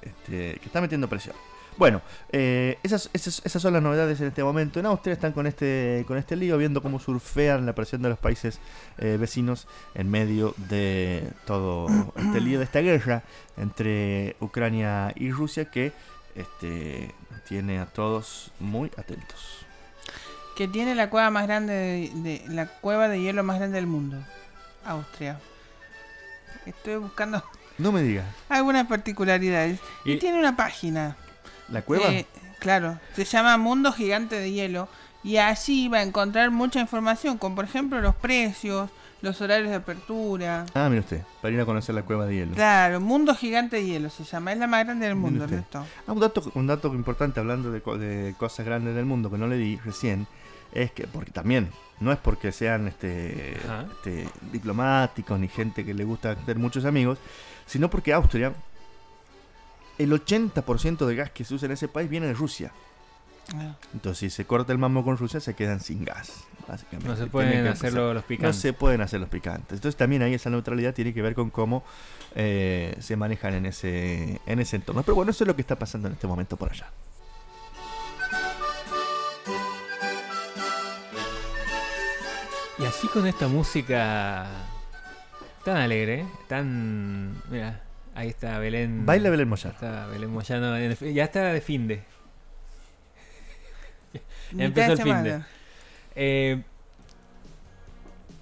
Este, 0.00 0.58
que 0.58 0.66
está 0.66 0.80
metiendo 0.80 1.08
presión. 1.08 1.36
Bueno, 1.78 2.02
eh, 2.32 2.76
esas, 2.82 3.08
esas, 3.12 3.40
esas 3.44 3.62
son 3.62 3.72
las 3.72 3.82
novedades 3.82 4.20
en 4.20 4.26
este 4.28 4.42
momento. 4.42 4.80
En 4.80 4.86
Austria 4.86 5.12
están 5.12 5.32
con 5.32 5.46
este, 5.46 6.04
con 6.08 6.18
este 6.18 6.34
lío, 6.34 6.58
viendo 6.58 6.82
cómo 6.82 6.98
surfean 6.98 7.66
la 7.66 7.74
presión 7.74 8.02
de 8.02 8.08
los 8.08 8.18
países 8.18 8.58
eh, 8.98 9.16
vecinos 9.18 9.68
en 9.94 10.10
medio 10.10 10.54
de 10.56 11.30
todo 11.46 11.86
este 12.16 12.40
lío 12.40 12.58
de 12.58 12.64
esta 12.64 12.80
guerra 12.80 13.22
entre 13.56 14.34
Ucrania 14.40 15.12
y 15.14 15.30
Rusia 15.30 15.66
que 15.66 15.92
este, 16.34 17.14
tiene 17.48 17.78
a 17.78 17.86
todos 17.86 18.50
muy 18.58 18.90
atentos. 18.96 19.67
Que 20.58 20.66
tiene 20.66 20.96
la 20.96 21.08
cueva 21.08 21.30
más 21.30 21.46
grande 21.46 21.72
de, 21.72 22.10
de- 22.16 22.42
la 22.48 22.66
cueva 22.66 23.06
de 23.08 23.20
hielo 23.22 23.44
más 23.44 23.58
grande 23.58 23.76
del 23.76 23.86
mundo. 23.86 24.16
Austria. 24.84 25.38
Estoy 26.66 26.96
buscando 26.96 27.42
No 27.78 27.92
me 27.92 28.02
digas. 28.02 28.26
algunas 28.48 28.86
particularidades. 28.88 29.78
Y, 30.04 30.14
Y- 30.14 30.18
tiene 30.18 30.36
una 30.40 30.56
página. 30.56 31.16
¿La 31.68 31.82
cueva? 31.82 32.08
Eh, 32.12 32.26
claro, 32.58 32.98
se 33.14 33.24
llama 33.24 33.56
Mundo 33.56 33.92
Gigante 33.92 34.36
de 34.40 34.50
Hielo. 34.50 34.88
Y 35.22 35.36
allí 35.36 35.86
va 35.88 35.98
a 35.98 36.02
encontrar 36.02 36.50
mucha 36.50 36.80
información, 36.80 37.38
como 37.38 37.54
por 37.56 37.64
ejemplo 37.64 38.00
los 38.00 38.14
precios, 38.16 38.88
los 39.20 39.40
horarios 39.40 39.68
de 39.70 39.76
apertura. 39.76 40.64
Ah, 40.74 40.88
mire 40.88 41.00
usted, 41.00 41.22
para 41.42 41.54
ir 41.54 41.60
a 41.60 41.66
conocer 41.66 41.94
la 41.94 42.02
cueva 42.02 42.26
de 42.26 42.34
hielo. 42.36 42.54
Claro, 42.54 43.00
Mundo 43.00 43.34
Gigante 43.34 43.76
de 43.76 43.84
Hielo 43.86 44.10
se 44.10 44.24
llama. 44.24 44.52
Es 44.52 44.58
la 44.58 44.66
más 44.66 44.84
grande 44.84 45.06
del 45.06 45.16
mundo. 45.16 45.44
Ernesto. 45.44 45.84
Ah, 46.06 46.12
un 46.12 46.20
dato, 46.20 46.50
un 46.54 46.66
dato 46.66 46.88
importante 46.94 47.38
hablando 47.40 47.70
de 47.70 48.34
cosas 48.38 48.64
grandes 48.66 48.94
del 48.94 49.04
mundo 49.04 49.30
que 49.30 49.38
no 49.38 49.46
le 49.48 49.56
di 49.56 49.76
recién, 49.84 50.26
es 50.72 50.92
que, 50.92 51.06
porque 51.06 51.30
también, 51.30 51.70
no 52.00 52.12
es 52.12 52.18
porque 52.18 52.52
sean 52.52 52.88
este, 52.88 53.56
este, 53.56 54.28
diplomáticos 54.52 55.38
ni 55.38 55.48
gente 55.48 55.84
que 55.84 55.94
le 55.94 56.04
gusta 56.04 56.36
tener 56.36 56.58
muchos 56.58 56.84
amigos, 56.84 57.18
sino 57.66 57.90
porque 57.90 58.12
Austria, 58.12 58.52
el 59.98 60.12
80% 60.12 61.06
del 61.06 61.16
gas 61.16 61.30
que 61.30 61.44
se 61.44 61.54
usa 61.54 61.66
en 61.66 61.72
ese 61.72 61.88
país 61.88 62.08
viene 62.08 62.26
de 62.26 62.34
Rusia. 62.34 62.72
Ah. 63.54 63.74
Entonces, 63.94 64.18
si 64.18 64.30
se 64.30 64.44
corta 64.44 64.72
el 64.72 64.78
mambo 64.78 65.02
con 65.02 65.16
Rusia, 65.16 65.40
se 65.40 65.54
quedan 65.54 65.80
sin 65.80 66.04
gas, 66.04 66.44
básicamente. 66.68 67.08
No 67.08 67.16
se 67.16 67.26
pueden 67.26 67.66
hacer 67.66 67.94
los 67.94 68.14
No 68.14 68.22
picantes. 68.22 68.60
se 68.60 68.72
pueden 68.74 69.00
hacer 69.00 69.20
los 69.20 69.28
picantes. 69.28 69.72
Entonces 69.72 69.96
también 69.96 70.22
ahí 70.22 70.34
esa 70.34 70.50
neutralidad 70.50 70.94
tiene 70.94 71.14
que 71.14 71.22
ver 71.22 71.34
con 71.34 71.48
cómo 71.50 71.82
eh, 72.34 72.94
se 73.00 73.16
manejan 73.16 73.54
en 73.54 73.66
ese, 73.66 74.40
en 74.46 74.60
ese 74.60 74.76
entorno. 74.76 75.02
Pero 75.02 75.14
bueno, 75.14 75.30
eso 75.30 75.44
es 75.44 75.48
lo 75.48 75.56
que 75.56 75.62
está 75.62 75.76
pasando 75.78 76.08
en 76.08 76.14
este 76.14 76.26
momento 76.26 76.56
por 76.56 76.70
allá. 76.70 76.88
Y 82.78 82.84
así 82.84 83.08
con 83.08 83.26
esta 83.26 83.48
música 83.48 84.46
tan 85.64 85.76
alegre, 85.76 86.26
tan... 86.46 87.42
Mira, 87.50 87.80
ahí 88.14 88.28
está 88.28 88.58
Belén. 88.58 89.04
Baila 89.04 89.30
Belén 89.30 89.48
Moyar. 89.48 89.72
Está 89.74 90.06
Belén 90.06 90.30
Moyano, 90.30 90.78
ya 90.78 91.24
está 91.24 91.52
de 91.52 91.60
fin 91.60 91.88
de. 91.88 92.02
Empezó 94.58 94.92
el 94.92 95.02
fin 95.02 95.22
de. 95.22 95.42
Eh, 96.14 96.62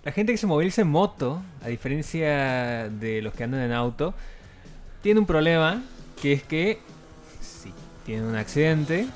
la 0.05 0.13
gente 0.13 0.33
que 0.33 0.39
se 0.39 0.47
moviliza 0.47 0.83
en 0.83 0.89
moto, 0.89 1.43
a 1.63 1.69
diferencia 1.69 2.89
de 2.89 3.21
los 3.23 3.35
que 3.35 3.45
andan 3.45 3.61
en 3.61 3.73
auto, 3.73 4.15
tiene 5.03 5.21
un 5.21 5.27
problema 5.27 5.83
que 6.21 6.33
es 6.33 6.43
que 6.43 6.79
si 7.41 7.73
tienen 8.05 8.27
un 8.27 8.37
accidente, 8.37 9.07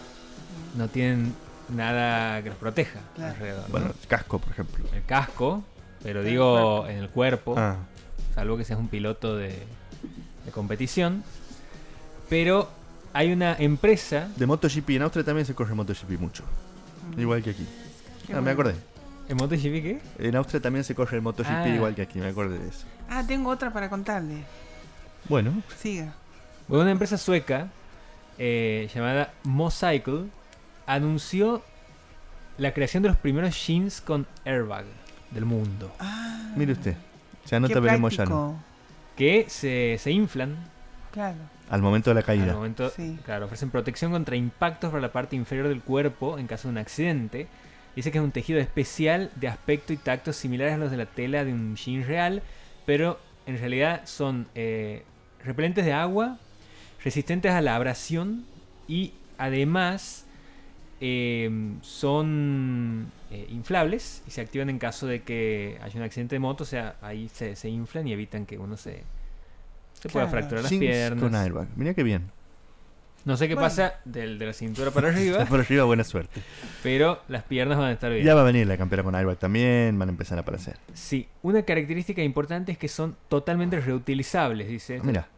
no 0.76 0.88
tienen 0.88 1.35
nada 1.72 2.42
que 2.42 2.48
los 2.50 2.59
proteja 2.59 3.00
Claro. 3.14 3.33
alrededor. 3.35 3.62
¿no? 3.64 3.68
Bueno, 3.68 3.92
casco, 4.09 4.38
por 4.38 4.52
ejemplo. 4.52 4.85
el 4.94 5.04
casco, 5.04 5.62
pero 6.02 6.20
el 6.20 6.26
digo 6.26 6.87
en 6.88 6.98
el 6.98 7.09
cuerpo, 7.11 7.54
Ah, 7.59 7.76
salvo 8.35 8.56
que 8.56 8.64
seas 8.64 8.78
un 8.78 8.88
piloto 8.88 9.37
de, 9.37 9.48
de 10.44 10.50
competición. 10.52 11.22
Pero 12.28 12.68
hay 13.12 13.33
una 13.33 13.54
empresa, 13.59 14.28
de 14.37 14.46
MotoGP. 14.46 14.90
En 14.90 15.02
Austria 15.02 15.24
también 15.24 15.44
se 15.46 15.54
corre 15.54 15.74
MotoGP 15.74 16.18
mucho. 16.18 16.44
Igual 17.16 17.42
que 17.42 17.50
aquí. 17.50 17.66
Qué 18.26 18.35
Ah, 18.35 18.40
me 18.40 18.50
acordé. 18.52 18.74
¿en 19.28 19.37
MotoGP 19.37 19.62
qué? 19.83 20.00
En 20.18 20.37
Austria 20.37 20.61
también 20.61 20.85
se 20.85 20.94
corre 20.94 21.16
el 21.16 21.22
MotoGP 21.22 21.50
Ah. 21.50 21.68
igual 21.68 21.94
que 21.94 22.02
aquí. 22.02 22.18
Me 22.20 22.28
acordé 22.28 22.59
de 22.59 22.68
eso. 22.68 22.87
Ah, 23.09 23.24
tengo 23.26 23.50
otra 23.50 23.72
para 23.72 23.88
contarle. 23.90 24.44
Bueno, 25.28 25.52
Siga. 25.78 26.14
Bueno, 26.68 26.83
una 26.83 26.92
empresa 26.92 27.18
sueca 27.18 27.68
eh, 28.38 28.88
llamada 28.94 29.33
Mocycle 29.42 30.26
anunció 30.94 31.62
la 32.59 32.72
creación 32.72 33.03
de 33.03 33.09
los 33.09 33.18
primeros 33.18 33.66
jeans 33.66 34.00
con 34.00 34.26
airbag 34.44 34.85
del 35.31 35.44
mundo. 35.44 35.92
Ah, 35.98 36.53
mire 36.57 36.72
usted. 36.72 36.96
Se 37.44 37.57
anota 37.57 37.81
veremos 37.81 38.12
ya 38.12 38.24
práctico. 38.24 38.57
Que 39.16 39.46
se, 39.48 39.96
se 39.98 40.11
inflan 40.11 40.57
Claro. 41.12 41.38
Al 41.68 41.83
momento 41.83 42.11
de 42.11 42.14
la 42.14 42.20
al 42.20 42.26
caída. 42.26 42.53
momento. 42.55 42.90
Sí. 42.90 43.18
Claro, 43.24 43.46
ofrecen 43.46 43.70
protección 43.70 44.12
contra 44.12 44.37
impactos 44.37 44.90
para 44.90 45.00
la 45.00 45.12
parte 45.12 45.37
inferior 45.37 45.68
del 45.68 45.81
cuerpo 45.83 46.38
en 46.38 46.46
caso 46.46 46.68
de 46.68 46.72
un 46.72 46.79
accidente. 46.79 47.48
Dice 47.96 48.12
que 48.12 48.18
es 48.18 48.24
un 48.24 48.31
tejido 48.31 48.61
especial 48.61 49.31
de 49.37 49.48
aspecto 49.48 49.92
y 49.92 49.96
tacto 49.96 50.33
similares 50.33 50.74
a 50.74 50.79
los 50.79 50.90
de 50.90 50.96
la 50.96 51.07
tela 51.07 51.44
de 51.44 51.53
un 51.53 51.74
jean 51.76 52.07
real, 52.07 52.42
pero 52.87 53.18
en 53.46 53.59
realidad 53.59 54.03
son 54.05 54.46
eh, 54.55 55.05
repelentes 55.44 55.85
de 55.85 55.92
agua, 55.92 56.38
resistentes 57.03 57.53
a 57.53 57.61
la 57.61 57.74
abrasión 57.74 58.44
y 58.87 59.12
además 59.38 60.26
eh, 61.00 61.50
son 61.82 63.10
eh, 63.30 63.46
inflables 63.50 64.22
y 64.26 64.30
se 64.30 64.40
activan 64.40 64.68
en 64.70 64.78
caso 64.78 65.06
de 65.06 65.22
que 65.22 65.78
haya 65.82 65.96
un 65.98 66.02
accidente 66.04 66.34
de 66.34 66.40
moto, 66.40 66.64
o 66.64 66.66
sea, 66.66 66.96
ahí 67.02 67.28
se, 67.32 67.56
se 67.56 67.68
inflan 67.68 68.06
y 68.06 68.12
evitan 68.12 68.46
que 68.46 68.58
uno 68.58 68.76
se, 68.76 69.02
se 69.94 70.08
pueda 70.08 70.26
fracturar 70.28 70.62
las 70.62 70.70
Jeans 70.70 70.80
piernas. 70.84 71.22
con 71.22 71.34
airbag. 71.34 71.68
Mira 71.76 71.94
qué 71.94 72.02
bien. 72.02 72.30
No 73.24 73.36
sé 73.36 73.48
qué 73.48 73.54
Bueno. 73.54 73.66
pasa 73.68 74.00
del, 74.06 74.38
de 74.38 74.46
la 74.46 74.52
cintura 74.54 74.90
para 74.90 75.08
arriba, 75.08 75.44
Por 75.48 75.60
arriba, 75.60 75.84
buena 75.84 76.04
suerte. 76.04 76.40
pero 76.82 77.20
las 77.28 77.42
piernas 77.44 77.76
van 77.76 77.88
a 77.88 77.92
estar 77.92 78.10
bien. 78.10 78.24
Ya 78.24 78.34
va 78.34 78.40
a 78.40 78.44
venir 78.44 78.66
la 78.66 78.78
campera 78.78 79.02
con 79.02 79.14
airbag 79.14 79.36
también. 79.38 79.98
Van 79.98 80.08
a 80.08 80.12
empezar 80.12 80.38
a 80.38 80.40
aparecer. 80.40 80.76
Sí, 80.94 81.28
una 81.42 81.62
característica 81.62 82.22
importante 82.22 82.72
es 82.72 82.78
que 82.78 82.88
son 82.88 83.16
totalmente 83.28 83.78
reutilizables, 83.78 84.68
dice. 84.68 84.98
Ah, 85.00 85.04
Mira. 85.04 85.28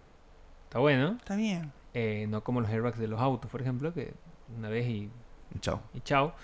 Está 0.64 0.78
bueno. 0.78 1.16
Está 1.20 1.34
bien. 1.34 1.72
Eh, 1.94 2.26
no 2.28 2.42
como 2.44 2.60
los 2.60 2.70
airbags 2.70 2.98
de 3.00 3.08
los 3.08 3.20
autos, 3.20 3.50
por 3.50 3.60
ejemplo, 3.60 3.92
que 3.92 4.12
una 4.56 4.68
vez 4.68 4.86
y, 4.86 5.10
Chao. 5.60 5.80
y 5.94 6.00
chao. 6.00 6.34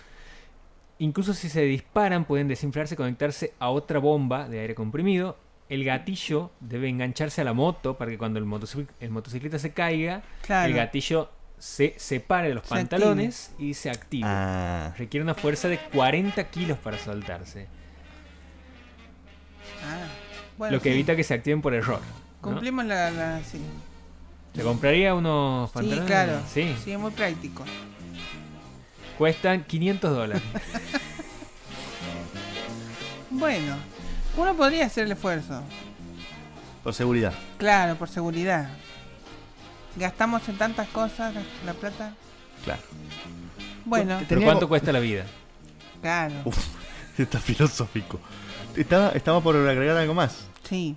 Incluso 1.01 1.33
si 1.35 1.49
se 1.49 1.63
disparan, 1.63 2.25
pueden 2.25 2.49
desinflarse 2.49 2.95
y 2.95 2.97
conectarse 2.97 3.53
a 3.61 3.71
otra 3.71 3.99
bomba 4.01 4.49
de 4.49 4.61
aire 4.61 4.75
comprimido. 4.75 5.37
El 5.69 5.85
gatillo 5.85 6.51
debe 6.61 6.89
engancharse 6.89 7.41
a 7.41 7.45
la 7.45 7.53
moto 7.53 7.97
para 7.99 8.11
que 8.11 8.19
cuando 8.19 8.39
el, 8.39 8.47
motocic- 8.47 8.89
el 9.01 9.11
motociclista 9.11 9.59
se 9.59 9.73
caiga, 9.73 10.23
Claro. 10.43 10.69
el 10.71 10.75
gatillo 10.77 11.31
se 11.59 11.95
separe 11.99 12.49
de 12.49 12.55
los 12.55 12.65
Se 12.67 12.71
pantalones 12.75 13.53
y 13.59 13.75
se 13.75 13.91
active. 13.91 14.25
Ah, 14.27 14.95
Requiere 14.97 15.23
una 15.23 15.35
fuerza 15.35 15.69
de 15.69 15.79
40 15.79 16.43
kilos 16.51 16.79
para 16.79 16.99
soltarse. 16.99 17.67
Ah, 19.85 20.07
bueno, 20.57 20.77
lo 20.77 20.83
que 20.83 20.89
sí. 20.91 20.95
evita 20.95 21.15
que 21.17 21.25
se 21.25 21.35
activen 21.35 21.61
por 21.63 21.75
error. 21.75 22.01
¿no? 22.01 22.41
Cumplimos 22.51 22.85
la, 22.87 23.11
la- 23.11 23.43
sí. 23.45 23.61
¿Te 24.53 24.63
compraría 24.63 25.15
unos 25.15 25.71
Sí, 25.71 25.75
pantalones? 25.75 26.07
claro. 26.07 26.41
Sí. 26.53 26.75
Sí, 26.83 26.93
es 26.93 26.99
muy 26.99 27.11
práctico. 27.11 27.65
Cuestan 29.19 29.65
500 29.65 30.11
dólares. 30.17 30.43
Bueno, 33.31 33.77
uno 34.37 34.57
podría 34.57 34.87
hacer 34.87 35.05
el 35.07 35.13
esfuerzo. 35.13 35.63
por 36.83 36.95
seguridad. 36.95 37.33
Claro, 37.59 37.97
por 37.97 38.09
seguridad. 38.09 38.71
Gastamos 39.97 40.49
en 40.49 40.57
tantas 40.57 40.89
cosas 40.89 41.35
la, 41.35 41.43
la 41.67 41.75
plata. 41.75 42.15
Claro. 42.65 42.83
Bueno, 43.85 44.21
¿Pero 44.29 44.43
cuánto 44.43 44.69
cuesta 44.69 44.93
la 44.93 45.01
vida? 45.01 45.25
claro. 46.01 46.35
Uf, 46.45 46.59
está 47.19 47.39
filosófico. 47.41 48.21
Estaba, 48.77 49.11
estaba 49.11 49.41
por 49.41 49.57
agregar 49.57 49.97
algo 49.97 50.15
más. 50.15 50.47
Sí. 50.69 50.97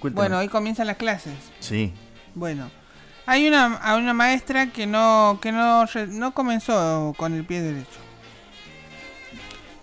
Cuéntame. 0.00 0.22
Bueno, 0.28 0.38
hoy 0.38 0.48
comienzan 0.48 0.86
las 0.88 0.96
clases. 0.96 1.34
Sí. 1.60 1.92
Bueno, 2.34 2.70
hay 3.26 3.46
una, 3.48 3.74
a 3.76 3.96
una 3.96 4.14
maestra 4.14 4.68
que 4.68 4.86
no 4.86 5.38
que 5.42 5.52
no, 5.52 5.84
re- 5.86 6.06
no 6.06 6.32
comenzó 6.32 7.14
con 7.16 7.34
el 7.34 7.44
pie 7.44 7.60
derecho. 7.62 8.00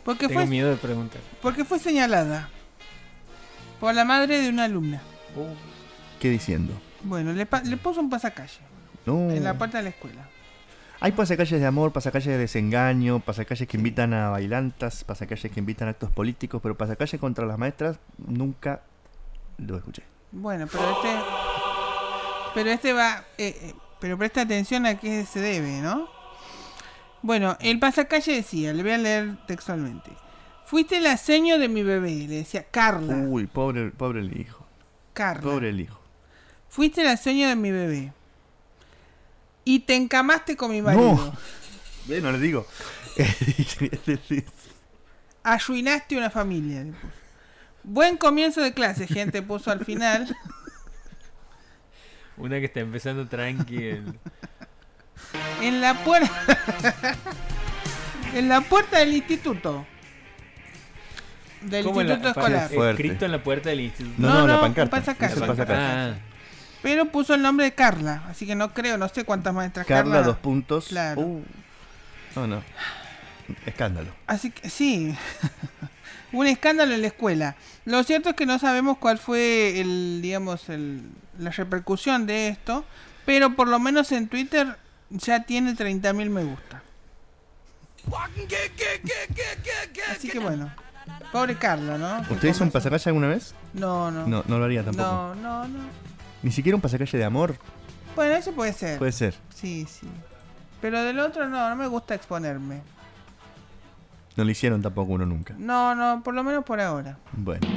Porque 0.04 0.28
Tengo 0.28 0.42
fue, 0.42 0.50
miedo 0.50 0.70
de 0.70 0.76
preguntar. 0.78 1.22
porque 1.42 1.64
fue 1.64 1.80
señalada 1.80 2.50
por 3.80 3.94
la 3.96 4.04
madre 4.06 4.42
de 4.42 4.50
una 4.50 4.66
alumna. 4.66 5.02
¿Qué 6.20 6.30
diciendo? 6.30 6.74
Bueno, 7.04 7.34
le, 7.34 7.46
pa- 7.46 7.62
le 7.64 7.78
puso 7.78 8.00
un 8.02 8.10
pasacalle 8.10 8.60
No. 9.06 9.30
en 9.32 9.44
la 9.44 9.58
puerta 9.58 9.78
de 9.78 9.84
la 9.86 9.90
escuela. 9.90 10.28
Hay 11.00 11.12
pasacalles 11.12 11.60
de 11.60 11.66
amor, 11.66 11.92
pasacalles 11.92 12.28
de 12.28 12.38
desengaño, 12.38 13.20
pasacalles 13.20 13.68
que 13.68 13.76
invitan 13.76 14.14
a 14.14 14.30
bailantas, 14.30 15.04
pasacalles 15.04 15.52
que 15.52 15.60
invitan 15.60 15.90
a 15.90 15.92
actos 15.92 16.12
políticos, 16.12 16.62
pero 16.64 16.78
pasacalles 16.78 17.20
contra 17.20 17.46
las 17.46 17.58
maestras 17.58 17.98
nunca 18.18 18.82
lo 19.58 19.76
escuché. 19.78 20.04
Bueno, 20.32 20.66
pero 20.72 20.84
este 20.92 21.10
pero 22.54 22.70
este 22.72 22.94
va 22.94 23.26
eh, 23.38 23.56
eh, 23.62 23.74
pero 24.00 24.18
presta 24.18 24.42
atención 24.42 24.86
a 24.86 25.00
qué 25.00 25.26
se 25.26 25.40
debe, 25.40 25.80
¿no? 25.80 26.10
Bueno, 27.22 27.58
el 27.62 27.80
pasacalle 27.80 28.34
decía, 28.34 28.74
le 28.74 28.84
voy 28.84 28.92
a 28.92 28.98
leer 28.98 29.38
textualmente. 29.48 30.12
Fuiste 30.66 31.00
la 31.00 31.16
seño 31.16 31.58
de 31.58 31.70
mi 31.70 31.84
bebé, 31.84 32.12
le 32.28 32.36
decía 32.36 32.66
Carla. 32.70 33.16
Uy, 33.16 33.48
pobre, 33.48 33.92
pobre 33.92 34.20
el 34.20 34.38
hijo. 34.38 34.66
Carla. 35.14 35.44
Pobre 35.44 35.70
el 35.70 35.80
hijo. 35.80 35.98
Fuiste 36.68 37.04
la 37.04 37.16
sueño 37.16 37.48
de 37.48 37.56
mi 37.56 37.72
bebé. 37.72 38.12
Y 39.64 39.80
te 39.80 39.96
encamaste 39.96 40.58
con 40.58 40.72
mi 40.72 40.82
marido. 40.82 41.14
No. 41.14 41.34
Ve, 42.08 42.20
no 42.20 42.32
le 42.32 42.40
digo. 42.40 42.66
Arruinaste 45.44 46.18
una 46.18 46.30
familia. 46.30 46.86
Buen 47.84 48.18
comienzo 48.18 48.60
de 48.60 48.74
clase, 48.74 49.08
gente, 49.08 49.42
puso 49.42 49.72
al 49.72 49.86
final. 49.86 50.36
Una 52.38 52.60
que 52.60 52.66
está 52.66 52.80
empezando 52.80 53.28
tranqui. 53.28 54.02
En 55.62 55.82
la 55.82 55.94
puerta. 56.04 56.32
en 58.34 58.50
la 58.50 58.62
puerta 58.62 59.00
del 59.00 59.14
instituto. 59.14 59.86
Del 61.62 61.86
¿Cómo 61.86 62.02
en 62.02 62.08
la- 62.08 62.14
instituto 62.16 62.42
pa- 62.42 62.48
escolar. 62.66 62.92
Escrito 62.92 63.26
en 63.26 63.32
la 63.32 63.44
puerta 63.44 63.70
del 63.70 63.82
instituto. 63.82 64.16
No, 64.22 64.30
No, 64.30 64.42
no, 64.42 64.48
la 64.48 64.54
no, 64.56 64.62
pancarta. 64.62 64.96
un 64.98 65.02
pasacalle. 65.02 65.32
Es 65.34 65.42
el 65.42 65.42
La 65.42 65.48
pasacalle. 65.48 65.82
Ah, 65.82 66.16
Pero 66.82 67.06
puso 67.06 67.34
el 67.36 67.42
nombre 67.42 67.66
de 67.66 67.74
Carla. 67.74 68.24
Así 68.30 68.46
que 68.46 68.56
no 68.56 68.74
creo, 68.74 68.98
no 68.98 69.08
sé 69.10 69.24
cuántas 69.24 69.54
maestras 69.54 69.86
Carla, 69.86 70.22
dos 70.24 70.38
puntos. 70.38 70.88
Claro. 70.88 71.22
Uh. 71.22 71.44
No, 72.36 72.48
no. 72.48 72.64
Escándalo. 73.66 74.10
Así 74.28 74.52
que 74.52 74.70
sí, 74.70 75.16
un 76.34 76.48
escándalo 76.48 76.94
en 76.94 77.02
la 77.02 77.08
escuela. 77.08 77.56
Lo 77.86 78.04
cierto 78.04 78.30
es 78.30 78.36
que 78.36 78.46
no 78.46 78.60
sabemos 78.60 78.98
cuál 78.98 79.18
fue 79.18 79.80
el, 79.80 80.20
digamos, 80.22 80.68
el, 80.70 81.04
la 81.40 81.52
repercusión 81.52 82.26
de 82.26 82.50
esto, 82.50 82.84
pero 83.26 83.56
por 83.56 83.68
lo 83.68 83.80
menos 83.80 84.12
en 84.12 84.28
Twitter 84.28 84.76
ya 85.10 85.44
tiene 85.44 85.74
30.000 85.74 86.30
me 86.30 86.44
gusta. 86.44 86.82
Así 90.12 90.28
que 90.28 90.40
bueno, 90.40 90.72
pobre 91.32 91.56
Carla, 91.56 91.98
¿no? 91.98 92.22
¿Usted 92.34 92.50
hizo 92.50 92.64
un 92.64 92.72
pasacalle 92.72 93.10
alguna 93.10 93.28
vez? 93.28 93.54
No, 93.74 94.12
no. 94.12 94.28
No, 94.28 94.44
no 94.46 94.60
lo 94.60 94.66
haría 94.66 94.84
tampoco. 94.84 95.08
No, 95.08 95.36
no, 95.36 95.68
no. 95.68 95.80
Ni 96.42 96.52
siquiera 96.52 96.76
un 96.76 96.82
pasacalle 96.82 97.18
de 97.18 97.24
amor. 97.24 97.56
Bueno, 98.16 98.36
eso 98.36 98.52
puede 98.52 98.74
ser. 98.74 99.00
Puede 99.00 99.14
ser. 99.14 99.36
Sí, 99.56 99.88
sí. 99.90 100.08
Pero 100.82 101.02
del 101.04 101.20
otro 101.20 101.48
no, 101.48 101.70
no 101.70 101.76
me 101.76 101.88
gusta 101.88 102.14
exponerme. 102.16 102.82
No 104.36 104.44
lo 104.44 104.52
hicieron 104.52 104.82
tampoco 104.82 105.14
uno 105.14 105.26
nunca. 105.26 105.56
No, 105.58 105.96
no, 105.96 106.24
por 106.24 106.34
lo 106.34 106.44
menos 106.44 106.64
por 106.64 106.80
ahora. 106.80 107.18
Bueno. 107.34 107.68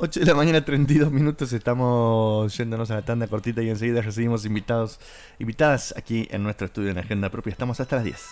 8 0.00 0.20
de 0.20 0.26
la 0.26 0.34
mañana, 0.34 0.64
32 0.64 1.10
minutos. 1.10 1.52
Estamos 1.52 2.56
yéndonos 2.56 2.88
a 2.92 2.94
la 2.94 3.02
tanda 3.02 3.26
cortita 3.26 3.62
y 3.62 3.68
enseguida 3.68 4.00
recibimos 4.00 4.44
invitados, 4.44 5.00
invitadas 5.40 5.92
aquí 5.96 6.28
en 6.30 6.44
nuestro 6.44 6.66
estudio 6.66 6.90
en 6.90 6.98
Agenda 6.98 7.30
Propia. 7.30 7.50
Estamos 7.50 7.80
hasta 7.80 7.96
las 7.96 8.04
10. 8.04 8.24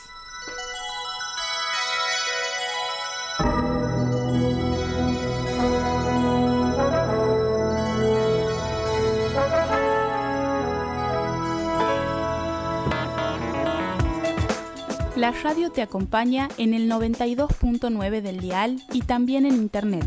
La 15.26 15.32
radio 15.32 15.72
te 15.72 15.82
acompaña 15.82 16.48
en 16.56 16.72
el 16.72 16.88
92.9 16.88 18.20
del 18.20 18.38
dial 18.38 18.80
y 18.92 19.00
también 19.00 19.44
en 19.44 19.56
internet 19.56 20.06